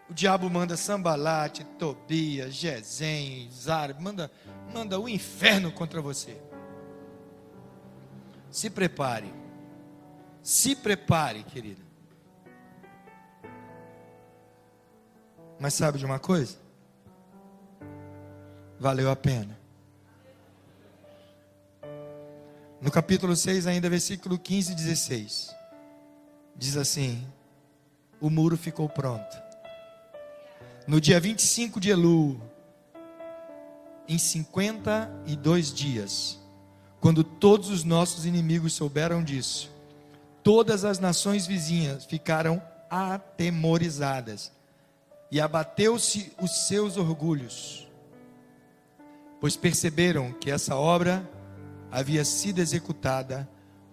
o 0.08 0.14
diabo 0.14 0.48
manda 0.48 0.76
Sambalate, 0.76 1.64
Tobias, 1.78 2.54
Gesem, 2.54 3.50
Zar, 3.50 4.00
manda, 4.00 4.30
manda 4.72 4.98
o 4.98 5.08
inferno 5.08 5.72
contra 5.72 6.00
você. 6.00 6.40
Se 8.50 8.70
prepare. 8.70 9.32
Se 10.42 10.76
prepare, 10.76 11.42
querida. 11.42 11.84
Mas 15.58 15.74
sabe 15.74 15.98
de 15.98 16.06
uma 16.06 16.20
coisa? 16.20 16.56
Valeu 18.78 19.10
a 19.10 19.16
pena. 19.16 19.65
No 22.86 22.92
capítulo 22.92 23.34
6, 23.34 23.66
ainda 23.66 23.90
versículo 23.90 24.38
15 24.38 24.70
e 24.70 24.74
16 24.76 25.56
diz 26.54 26.76
assim: 26.76 27.26
o 28.20 28.30
muro 28.30 28.56
ficou 28.56 28.88
pronto. 28.88 29.36
No 30.86 31.00
dia 31.00 31.18
25 31.18 31.80
de 31.80 31.90
Elu, 31.90 32.40
em 34.06 34.16
52 34.16 35.74
dias, 35.74 36.38
quando 37.00 37.24
todos 37.24 37.70
os 37.70 37.82
nossos 37.82 38.24
inimigos 38.24 38.74
souberam 38.74 39.20
disso, 39.20 39.68
todas 40.44 40.84
as 40.84 41.00
nações 41.00 41.44
vizinhas 41.44 42.04
ficaram 42.04 42.62
atemorizadas 42.88 44.52
e 45.28 45.40
abateu-se 45.40 46.32
os 46.40 46.68
seus 46.68 46.96
orgulhos, 46.96 47.88
pois 49.40 49.56
perceberam 49.56 50.32
que 50.32 50.52
essa 50.52 50.76
obra 50.76 51.28
havia 51.90 52.24
sido 52.24 52.60
executada 52.60 53.48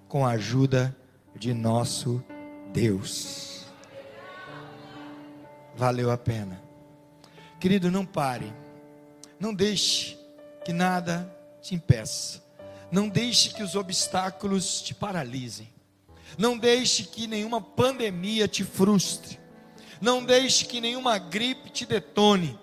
com 0.07 0.25
a 0.25 0.31
ajuda 0.31 0.95
de 1.35 1.53
nosso 1.53 2.23
Deus. 2.71 3.65
Valeu 5.75 6.11
a 6.11 6.17
pena. 6.17 6.61
Querido, 7.59 7.89
não 7.89 8.05
pare. 8.05 8.53
Não 9.39 9.53
deixe 9.53 10.17
que 10.63 10.71
nada 10.71 11.33
te 11.61 11.75
impeça. 11.75 12.43
Não 12.91 13.09
deixe 13.09 13.49
que 13.49 13.63
os 13.63 13.75
obstáculos 13.75 14.81
te 14.81 14.93
paralisem. 14.93 15.69
Não 16.37 16.57
deixe 16.57 17.03
que 17.03 17.27
nenhuma 17.27 17.61
pandemia 17.61 18.47
te 18.47 18.63
frustre. 18.63 19.39
Não 19.99 20.23
deixe 20.23 20.65
que 20.65 20.81
nenhuma 20.81 21.17
gripe 21.17 21.69
te 21.69 21.85
detone. 21.85 22.59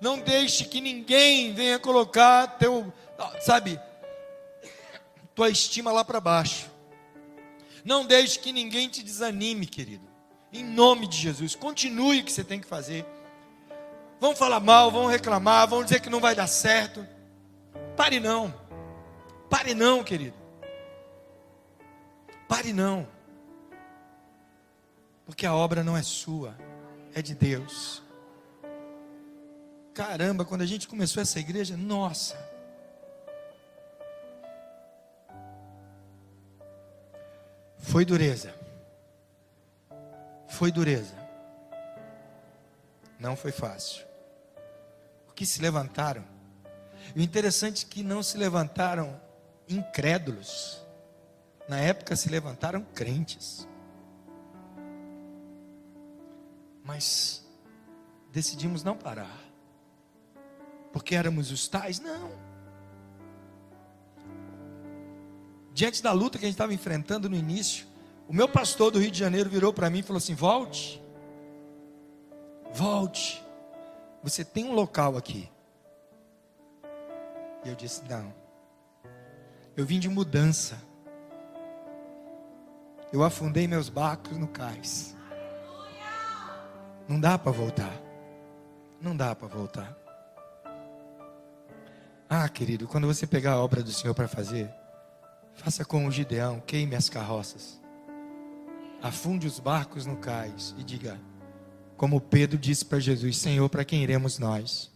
Não 0.00 0.18
deixe 0.18 0.64
que 0.64 0.80
ninguém 0.80 1.52
venha 1.52 1.78
colocar 1.78 2.46
teu, 2.58 2.92
sabe, 3.40 3.80
tua 5.34 5.50
estima 5.50 5.90
lá 5.92 6.04
para 6.04 6.20
baixo. 6.20 6.70
Não 7.84 8.06
deixe 8.06 8.38
que 8.38 8.52
ninguém 8.52 8.88
te 8.88 9.02
desanime, 9.02 9.66
querido. 9.66 10.08
Em 10.52 10.64
nome 10.64 11.06
de 11.06 11.16
Jesus, 11.16 11.54
continue 11.54 12.20
o 12.20 12.24
que 12.24 12.32
você 12.32 12.44
tem 12.44 12.60
que 12.60 12.66
fazer. 12.66 13.04
Vão 14.20 14.34
falar 14.34 14.60
mal, 14.60 14.90
vão 14.90 15.06
reclamar, 15.06 15.68
vão 15.68 15.82
dizer 15.82 16.00
que 16.00 16.08
não 16.08 16.20
vai 16.20 16.34
dar 16.34 16.46
certo. 16.46 17.06
Pare 17.96 18.20
não. 18.20 18.54
Pare 19.50 19.74
não, 19.74 20.02
querido. 20.02 20.36
Pare 22.48 22.72
não. 22.72 23.06
Porque 25.26 25.44
a 25.44 25.54
obra 25.54 25.82
não 25.82 25.96
é 25.96 26.02
sua, 26.02 26.56
é 27.14 27.20
de 27.20 27.34
Deus. 27.34 28.02
Caramba, 29.92 30.44
quando 30.44 30.62
a 30.62 30.66
gente 30.66 30.88
começou 30.88 31.22
essa 31.22 31.38
igreja, 31.38 31.76
nossa, 31.76 32.36
Foi 37.84 38.04
dureza. 38.04 38.54
Foi 40.48 40.72
dureza. 40.72 41.14
Não 43.20 43.36
foi 43.36 43.52
fácil. 43.52 44.04
Porque 45.26 45.44
se 45.44 45.60
levantaram. 45.60 46.24
O 47.14 47.20
interessante 47.20 47.84
é 47.84 47.88
que 47.88 48.02
não 48.02 48.22
se 48.22 48.38
levantaram 48.38 49.20
incrédulos. 49.68 50.82
Na 51.68 51.78
época 51.78 52.16
se 52.16 52.30
levantaram 52.30 52.82
crentes. 52.94 53.68
Mas 56.82 57.46
decidimos 58.32 58.82
não 58.82 58.96
parar. 58.96 59.38
Porque 60.90 61.14
éramos 61.14 61.50
os 61.50 61.68
tais? 61.68 62.00
Não. 62.00 62.32
Diante 65.74 66.00
da 66.00 66.12
luta 66.12 66.38
que 66.38 66.44
a 66.44 66.48
gente 66.48 66.54
estava 66.54 66.72
enfrentando 66.72 67.28
no 67.28 67.34
início, 67.34 67.84
o 68.28 68.32
meu 68.32 68.48
pastor 68.48 68.92
do 68.92 69.00
Rio 69.00 69.10
de 69.10 69.18
Janeiro 69.18 69.50
virou 69.50 69.72
para 69.72 69.90
mim 69.90 69.98
e 69.98 70.02
falou 70.02 70.18
assim: 70.18 70.34
volte, 70.34 71.02
volte, 72.72 73.44
você 74.22 74.44
tem 74.44 74.64
um 74.64 74.72
local 74.72 75.16
aqui. 75.16 75.50
E 77.64 77.68
eu 77.68 77.74
disse: 77.74 78.02
não, 78.08 78.32
eu 79.76 79.84
vim 79.84 79.98
de 79.98 80.08
mudança, 80.08 80.80
eu 83.12 83.24
afundei 83.24 83.66
meus 83.66 83.88
barcos 83.88 84.38
no 84.38 84.46
cais, 84.46 85.16
não 87.08 87.18
dá 87.18 87.36
para 87.36 87.50
voltar, 87.50 88.00
não 89.00 89.16
dá 89.16 89.34
para 89.34 89.48
voltar. 89.48 89.98
Ah, 92.30 92.48
querido, 92.48 92.86
quando 92.88 93.06
você 93.06 93.26
pegar 93.26 93.52
a 93.52 93.60
obra 93.60 93.82
do 93.82 93.92
Senhor 93.92 94.14
para 94.14 94.26
fazer, 94.26 94.72
faça 95.54 95.84
como 95.84 96.08
o 96.08 96.10
Gideão, 96.10 96.62
queime 96.66 96.94
as 96.94 97.08
carroças, 97.08 97.80
afunde 99.02 99.46
os 99.46 99.58
barcos 99.58 100.06
no 100.06 100.16
cais 100.16 100.74
e 100.78 100.84
diga, 100.84 101.20
como 101.96 102.20
Pedro 102.20 102.58
disse 102.58 102.84
para 102.84 102.98
Jesus: 103.00 103.36
Senhor, 103.36 103.68
para 103.68 103.84
quem 103.84 104.02
iremos 104.02 104.38
nós? 104.38 104.90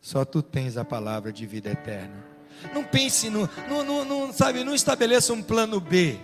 Só 0.00 0.24
tu 0.24 0.42
tens 0.42 0.76
a 0.76 0.84
palavra 0.84 1.32
de 1.32 1.46
vida 1.46 1.70
eterna. 1.70 2.24
Não 2.74 2.84
pense 2.84 3.30
no, 3.30 3.48
no, 3.68 3.84
no, 3.84 4.04
no 4.04 4.32
sabe, 4.32 4.64
não 4.64 4.74
estabeleça 4.74 5.32
um 5.32 5.42
plano 5.42 5.80
B. 5.80 6.18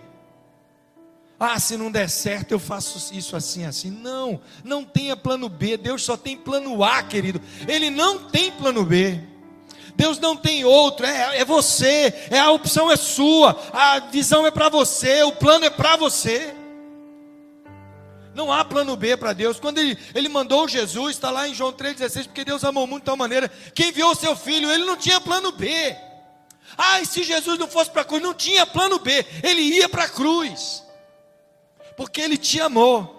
Ah, 1.38 1.59
se 1.59 1.76
não 1.76 1.90
der 1.90 2.09
certo, 2.09 2.52
eu 2.52 2.59
faço 2.59 3.14
isso 3.14 3.36
assim, 3.36 3.64
assim. 3.64 3.90
Não, 3.90 4.40
não 4.62 4.84
tenha 4.84 5.16
plano 5.16 5.48
B. 5.48 5.76
Deus 5.76 6.02
só 6.02 6.16
tem 6.16 6.36
plano 6.36 6.82
A, 6.82 7.02
querido. 7.02 7.40
Ele 7.68 7.90
não 7.90 8.30
tem 8.30 8.52
plano 8.52 8.84
B. 8.84 9.20
Deus 9.97 10.18
não 10.18 10.36
tem 10.36 10.64
outro, 10.64 11.07
é, 11.07 11.38
é 11.38 11.45
você, 11.45 12.12
é 12.30 12.38
a 12.38 12.51
opção 12.51 12.90
é 12.90 12.97
sua, 12.97 13.57
a 13.72 14.01
visão 14.01 14.47
é 14.47 14.51
para 14.51 14.68
você, 14.68 15.22
o 15.22 15.32
plano 15.32 15.64
é 15.64 15.70
para 15.70 15.97
você. 15.97 16.55
Não 18.34 18.53
há 18.53 18.64
plano 18.64 18.97
B 18.97 19.16
para 19.16 19.32
Deus. 19.32 19.61
Quando 19.61 19.78
ele, 19.78 19.97
ele 20.12 20.28
mandou 20.28 20.66
Jesus, 20.66 21.14
está 21.14 21.30
lá 21.30 21.49
em 21.49 21.55
João 21.55 21.72
3,16, 21.72 22.24
porque 22.24 22.45
Deus 22.45 22.64
amou 22.64 22.86
muito 22.86 23.03
de 23.03 23.07
tal 23.07 23.16
maneira 23.16 23.49
que 23.72 23.86
enviou 23.86 24.11
o 24.11 24.16
seu 24.16 24.34
filho, 24.34 24.70
ele 24.70 24.84
não 24.84 24.97
tinha 24.97 25.20
plano 25.20 25.53
B. 25.53 25.97
Ah, 26.76 27.01
e 27.01 27.07
se 27.07 27.22
Jesus 27.22 27.57
não 27.59 27.68
fosse 27.68 27.90
para 27.90 28.03
a 28.03 28.05
cruz, 28.05 28.20
não 28.20 28.34
tinha 28.34 28.66
plano 28.66 28.99
B, 28.99 29.24
ele 29.42 29.61
ia 29.61 29.88
para 29.88 30.05
a 30.05 30.09
cruz, 30.09 30.82
porque 31.97 32.20
ele 32.20 32.36
te 32.36 32.61
amou. 32.61 33.13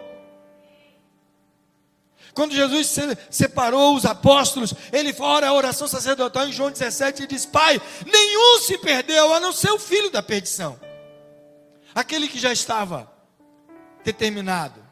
Quando 2.35 2.53
Jesus 2.53 2.97
separou 3.31 3.95
os 3.95 4.05
apóstolos, 4.05 4.73
ele 4.91 5.15
ora 5.17 5.47
a 5.47 5.53
oração 5.53 5.87
sacerdotal 5.87 6.45
em 6.45 6.51
João 6.51 6.69
17 6.69 7.23
e 7.23 7.27
diz: 7.27 7.45
Pai, 7.45 7.81
nenhum 8.05 8.59
se 8.59 8.77
perdeu, 8.77 9.33
a 9.33 9.39
não 9.39 9.53
ser 9.53 9.71
o 9.71 9.79
filho 9.79 10.11
da 10.11 10.21
perdição, 10.21 10.77
aquele 11.95 12.27
que 12.27 12.37
já 12.37 12.51
estava 12.51 13.09
determinado. 14.03 14.83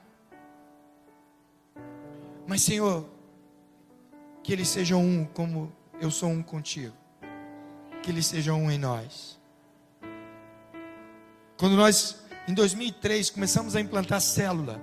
Mas, 2.47 2.61
Senhor, 2.61 3.09
que 4.41 4.53
eles 4.53 4.69
sejam 4.69 5.01
um 5.01 5.25
como 5.25 5.75
eu 5.99 6.09
sou 6.09 6.29
um 6.29 6.41
contigo, 6.41 6.95
que 8.01 8.09
eles 8.09 8.25
sejam 8.25 8.63
um 8.63 8.71
em 8.71 8.77
nós. 8.77 9.37
Quando 11.57 11.75
nós, 11.75 12.23
em 12.47 12.53
2003, 12.53 13.29
começamos 13.31 13.75
a 13.75 13.81
implantar 13.81 14.21
célula, 14.21 14.81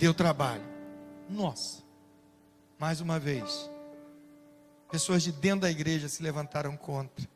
deu 0.00 0.14
trabalho. 0.14 0.64
Nossa, 1.28 1.82
mais 2.78 3.02
uma 3.02 3.20
vez, 3.20 3.70
pessoas 4.90 5.22
de 5.22 5.30
dentro 5.30 5.60
da 5.60 5.70
igreja 5.70 6.08
se 6.08 6.22
levantaram 6.22 6.74
contra, 6.74 7.28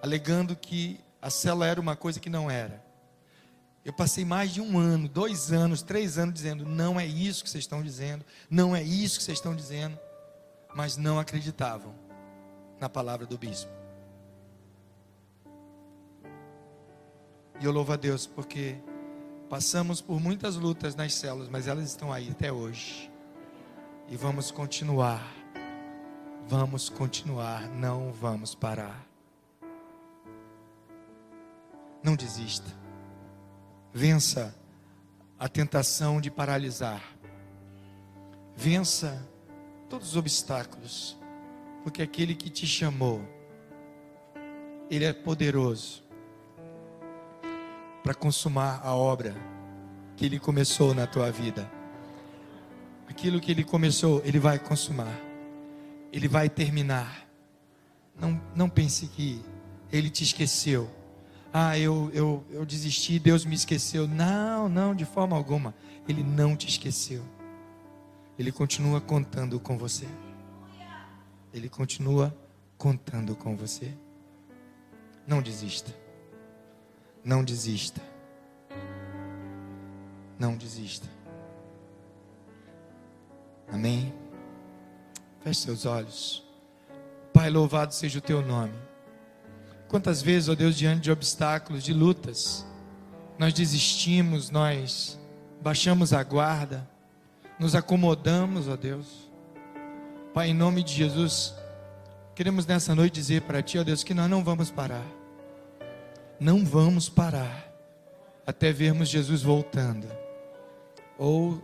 alegando 0.00 0.54
que 0.54 1.00
a 1.20 1.28
célula 1.28 1.66
era 1.66 1.80
uma 1.80 1.96
coisa 1.96 2.20
que 2.20 2.30
não 2.30 2.48
era. 2.48 2.86
Eu 3.84 3.92
passei 3.92 4.24
mais 4.24 4.54
de 4.54 4.60
um 4.60 4.78
ano, 4.78 5.08
dois 5.08 5.50
anos, 5.50 5.82
três 5.82 6.16
anos 6.16 6.32
dizendo: 6.32 6.64
não 6.64 7.00
é 7.00 7.04
isso 7.04 7.42
que 7.42 7.50
vocês 7.50 7.64
estão 7.64 7.82
dizendo, 7.82 8.24
não 8.48 8.76
é 8.76 8.82
isso 8.82 9.18
que 9.18 9.24
vocês 9.24 9.38
estão 9.38 9.54
dizendo, 9.54 9.98
mas 10.76 10.96
não 10.96 11.18
acreditavam 11.18 11.92
na 12.78 12.88
palavra 12.88 13.26
do 13.26 13.36
bispo. 13.36 13.70
E 17.60 17.64
eu 17.64 17.72
louvo 17.72 17.92
a 17.92 17.96
Deus 17.96 18.28
porque 18.28 18.76
Passamos 19.48 20.02
por 20.02 20.20
muitas 20.20 20.56
lutas 20.56 20.94
nas 20.94 21.14
células, 21.14 21.48
mas 21.48 21.66
elas 21.66 21.88
estão 21.88 22.12
aí 22.12 22.30
até 22.30 22.52
hoje. 22.52 23.10
E 24.06 24.16
vamos 24.16 24.50
continuar. 24.50 25.26
Vamos 26.46 26.90
continuar, 26.90 27.66
não 27.70 28.12
vamos 28.12 28.54
parar. 28.54 29.06
Não 32.02 32.14
desista. 32.14 32.70
Vença 33.92 34.54
a 35.38 35.48
tentação 35.48 36.20
de 36.20 36.30
paralisar. 36.30 37.02
Vença 38.54 39.26
todos 39.88 40.08
os 40.08 40.16
obstáculos, 40.16 41.18
porque 41.82 42.02
aquele 42.02 42.34
que 42.34 42.50
te 42.50 42.66
chamou, 42.66 43.22
ele 44.90 45.06
é 45.06 45.12
poderoso 45.12 46.07
para 48.08 48.14
consumar 48.14 48.80
a 48.82 48.94
obra 48.94 49.36
que 50.16 50.24
Ele 50.24 50.38
começou 50.38 50.94
na 50.94 51.06
tua 51.06 51.30
vida. 51.30 51.70
Aquilo 53.06 53.38
que 53.38 53.52
Ele 53.52 53.62
começou, 53.62 54.22
Ele 54.24 54.38
vai 54.38 54.58
consumar, 54.58 55.14
Ele 56.10 56.26
vai 56.26 56.48
terminar. 56.48 57.28
Não, 58.18 58.40
não 58.56 58.66
pense 58.66 59.08
que 59.08 59.44
Ele 59.92 60.08
te 60.08 60.24
esqueceu. 60.24 60.88
Ah, 61.52 61.78
eu, 61.78 62.10
eu, 62.14 62.42
eu 62.50 62.64
desisti, 62.64 63.18
Deus 63.18 63.44
me 63.44 63.54
esqueceu. 63.54 64.08
Não, 64.08 64.70
não, 64.70 64.94
de 64.94 65.04
forma 65.04 65.36
alguma. 65.36 65.74
Ele 66.08 66.22
não 66.22 66.56
te 66.56 66.66
esqueceu. 66.66 67.22
Ele 68.38 68.50
continua 68.50 69.02
contando 69.02 69.60
com 69.60 69.76
você. 69.76 70.08
Ele 71.52 71.68
continua 71.68 72.34
contando 72.78 73.36
com 73.36 73.54
você. 73.54 73.92
Não 75.26 75.42
desista. 75.42 75.97
Não 77.24 77.44
desista. 77.44 78.00
Não 80.38 80.56
desista. 80.56 81.08
Amém? 83.70 84.14
Feche 85.40 85.60
seus 85.60 85.84
olhos. 85.84 86.44
Pai, 87.32 87.50
louvado 87.50 87.94
seja 87.94 88.18
o 88.18 88.22
teu 88.22 88.40
nome. 88.40 88.74
Quantas 89.88 90.22
vezes, 90.22 90.48
ó 90.48 90.54
Deus, 90.54 90.76
diante 90.76 91.02
de 91.02 91.10
obstáculos, 91.10 91.82
de 91.82 91.92
lutas, 91.92 92.66
nós 93.38 93.52
desistimos, 93.52 94.50
nós 94.50 95.18
baixamos 95.60 96.12
a 96.12 96.22
guarda, 96.22 96.88
nos 97.58 97.74
acomodamos, 97.74 98.68
ó 98.68 98.76
Deus. 98.76 99.30
Pai, 100.32 100.50
em 100.50 100.54
nome 100.54 100.82
de 100.82 100.92
Jesus, 100.92 101.54
queremos 102.34 102.66
nessa 102.66 102.94
noite 102.94 103.14
dizer 103.14 103.42
para 103.42 103.62
Ti, 103.62 103.78
ó 103.78 103.84
Deus, 103.84 104.04
que 104.04 104.14
nós 104.14 104.30
não 104.30 104.44
vamos 104.44 104.70
parar 104.70 105.17
não 106.40 106.64
vamos 106.64 107.08
parar 107.08 107.68
até 108.46 108.72
vermos 108.72 109.08
Jesus 109.08 109.42
voltando 109.42 110.06
ou 111.18 111.62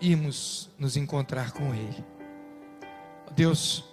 irmos 0.00 0.70
nos 0.78 0.96
encontrar 0.96 1.52
com 1.52 1.74
Ele. 1.74 2.04
Deus, 3.34 3.84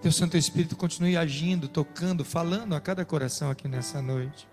Deus 0.00 0.16
Santo 0.16 0.36
Espírito 0.36 0.76
continue 0.76 1.16
agindo, 1.16 1.68
tocando, 1.68 2.24
falando 2.24 2.74
a 2.74 2.80
cada 2.80 3.04
coração 3.04 3.50
aqui 3.50 3.68
nessa 3.68 4.00
noite. 4.00 4.48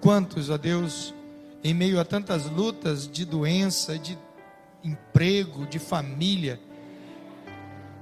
Quantos, 0.00 0.50
ó 0.50 0.56
Deus, 0.56 1.14
em 1.62 1.72
meio 1.72 2.00
a 2.00 2.04
tantas 2.04 2.46
lutas 2.46 3.06
de 3.06 3.24
doença, 3.24 3.98
de 3.98 4.18
emprego, 4.82 5.66
de 5.66 5.78
família, 5.78 6.60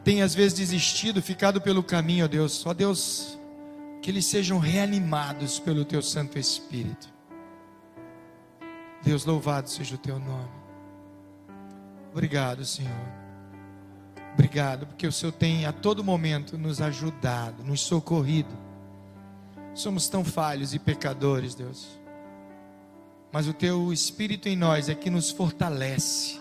tem 0.03 0.23
às 0.23 0.35
vezes 0.35 0.55
desistido, 0.55 1.23
ficado 1.23 1.61
pelo 1.61 1.83
caminho, 1.83 2.25
ó 2.25 2.29
Deus. 2.29 2.67
Ó 2.67 2.75
Deus, 2.75 3.39
que 4.03 4.11
eles 4.11 4.27
sejam 4.27 4.59
reanimados 4.59 5.61
pelo 5.61 5.85
teu 5.85 6.03
Santo 6.03 6.37
Espírito. 6.37 7.09
Deus, 9.01 9.25
louvado 9.25 9.71
seja 9.71 9.95
o 9.95 9.99
teu 9.99 10.19
nome. 10.19 10.51
Obrigado, 12.11 12.65
Senhor. 12.65 12.91
Obrigado, 14.35 14.87
porque 14.87 15.07
o 15.07 15.13
Senhor 15.13 15.31
tem 15.31 15.67
a 15.67 15.73
todo 15.73 16.03
momento 16.03 16.59
nos 16.59 16.81
ajudado, 16.81 17.63
nos 17.63 17.81
socorrido. 17.81 18.53
Somos 19.73 20.09
tão 20.09 20.25
falhos 20.25 20.75
e 20.75 20.81
pecadores, 20.81 21.55
Deus. 21.55 21.89
Mas 23.31 23.47
o 23.47 23.55
teu 23.55 23.93
Espírito 23.93 24.49
em 24.49 24.57
nós 24.57 24.89
é 24.89 24.95
que 24.97 25.11
nos 25.11 25.31
fortalece, 25.31 26.41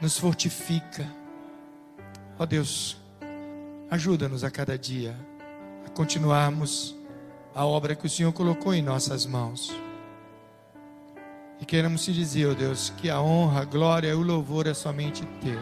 nos 0.00 0.16
fortifica. 0.16 1.04
Ó 2.38 2.44
oh, 2.44 2.46
Deus, 2.46 2.96
ajuda-nos 3.90 4.44
a 4.44 4.50
cada 4.50 4.78
dia 4.78 5.29
continuarmos 5.94 6.96
a 7.54 7.64
obra 7.64 7.94
que 7.94 8.06
o 8.06 8.10
Senhor 8.10 8.32
colocou 8.32 8.72
em 8.74 8.82
nossas 8.82 9.26
mãos. 9.26 9.74
E 11.60 11.64
queremos 11.64 12.04
te 12.04 12.12
dizer, 12.12 12.46
ó 12.46 12.52
oh 12.52 12.54
Deus, 12.54 12.90
que 12.96 13.10
a 13.10 13.20
honra, 13.20 13.60
a 13.60 13.64
glória 13.64 14.08
e 14.08 14.14
o 14.14 14.22
louvor 14.22 14.66
é 14.66 14.74
somente 14.74 15.26
teu. 15.42 15.60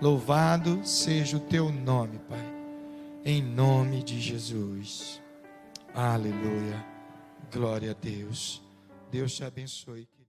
Louvado 0.00 0.80
seja 0.84 1.36
o 1.36 1.40
teu 1.40 1.70
nome, 1.70 2.18
Pai. 2.28 2.44
Em 3.24 3.42
nome 3.42 4.02
de 4.02 4.20
Jesus. 4.20 5.20
Aleluia. 5.94 6.84
Glória 7.52 7.90
a 7.90 7.94
Deus. 7.94 8.62
Deus 9.10 9.34
te 9.34 9.44
abençoe. 9.44 10.10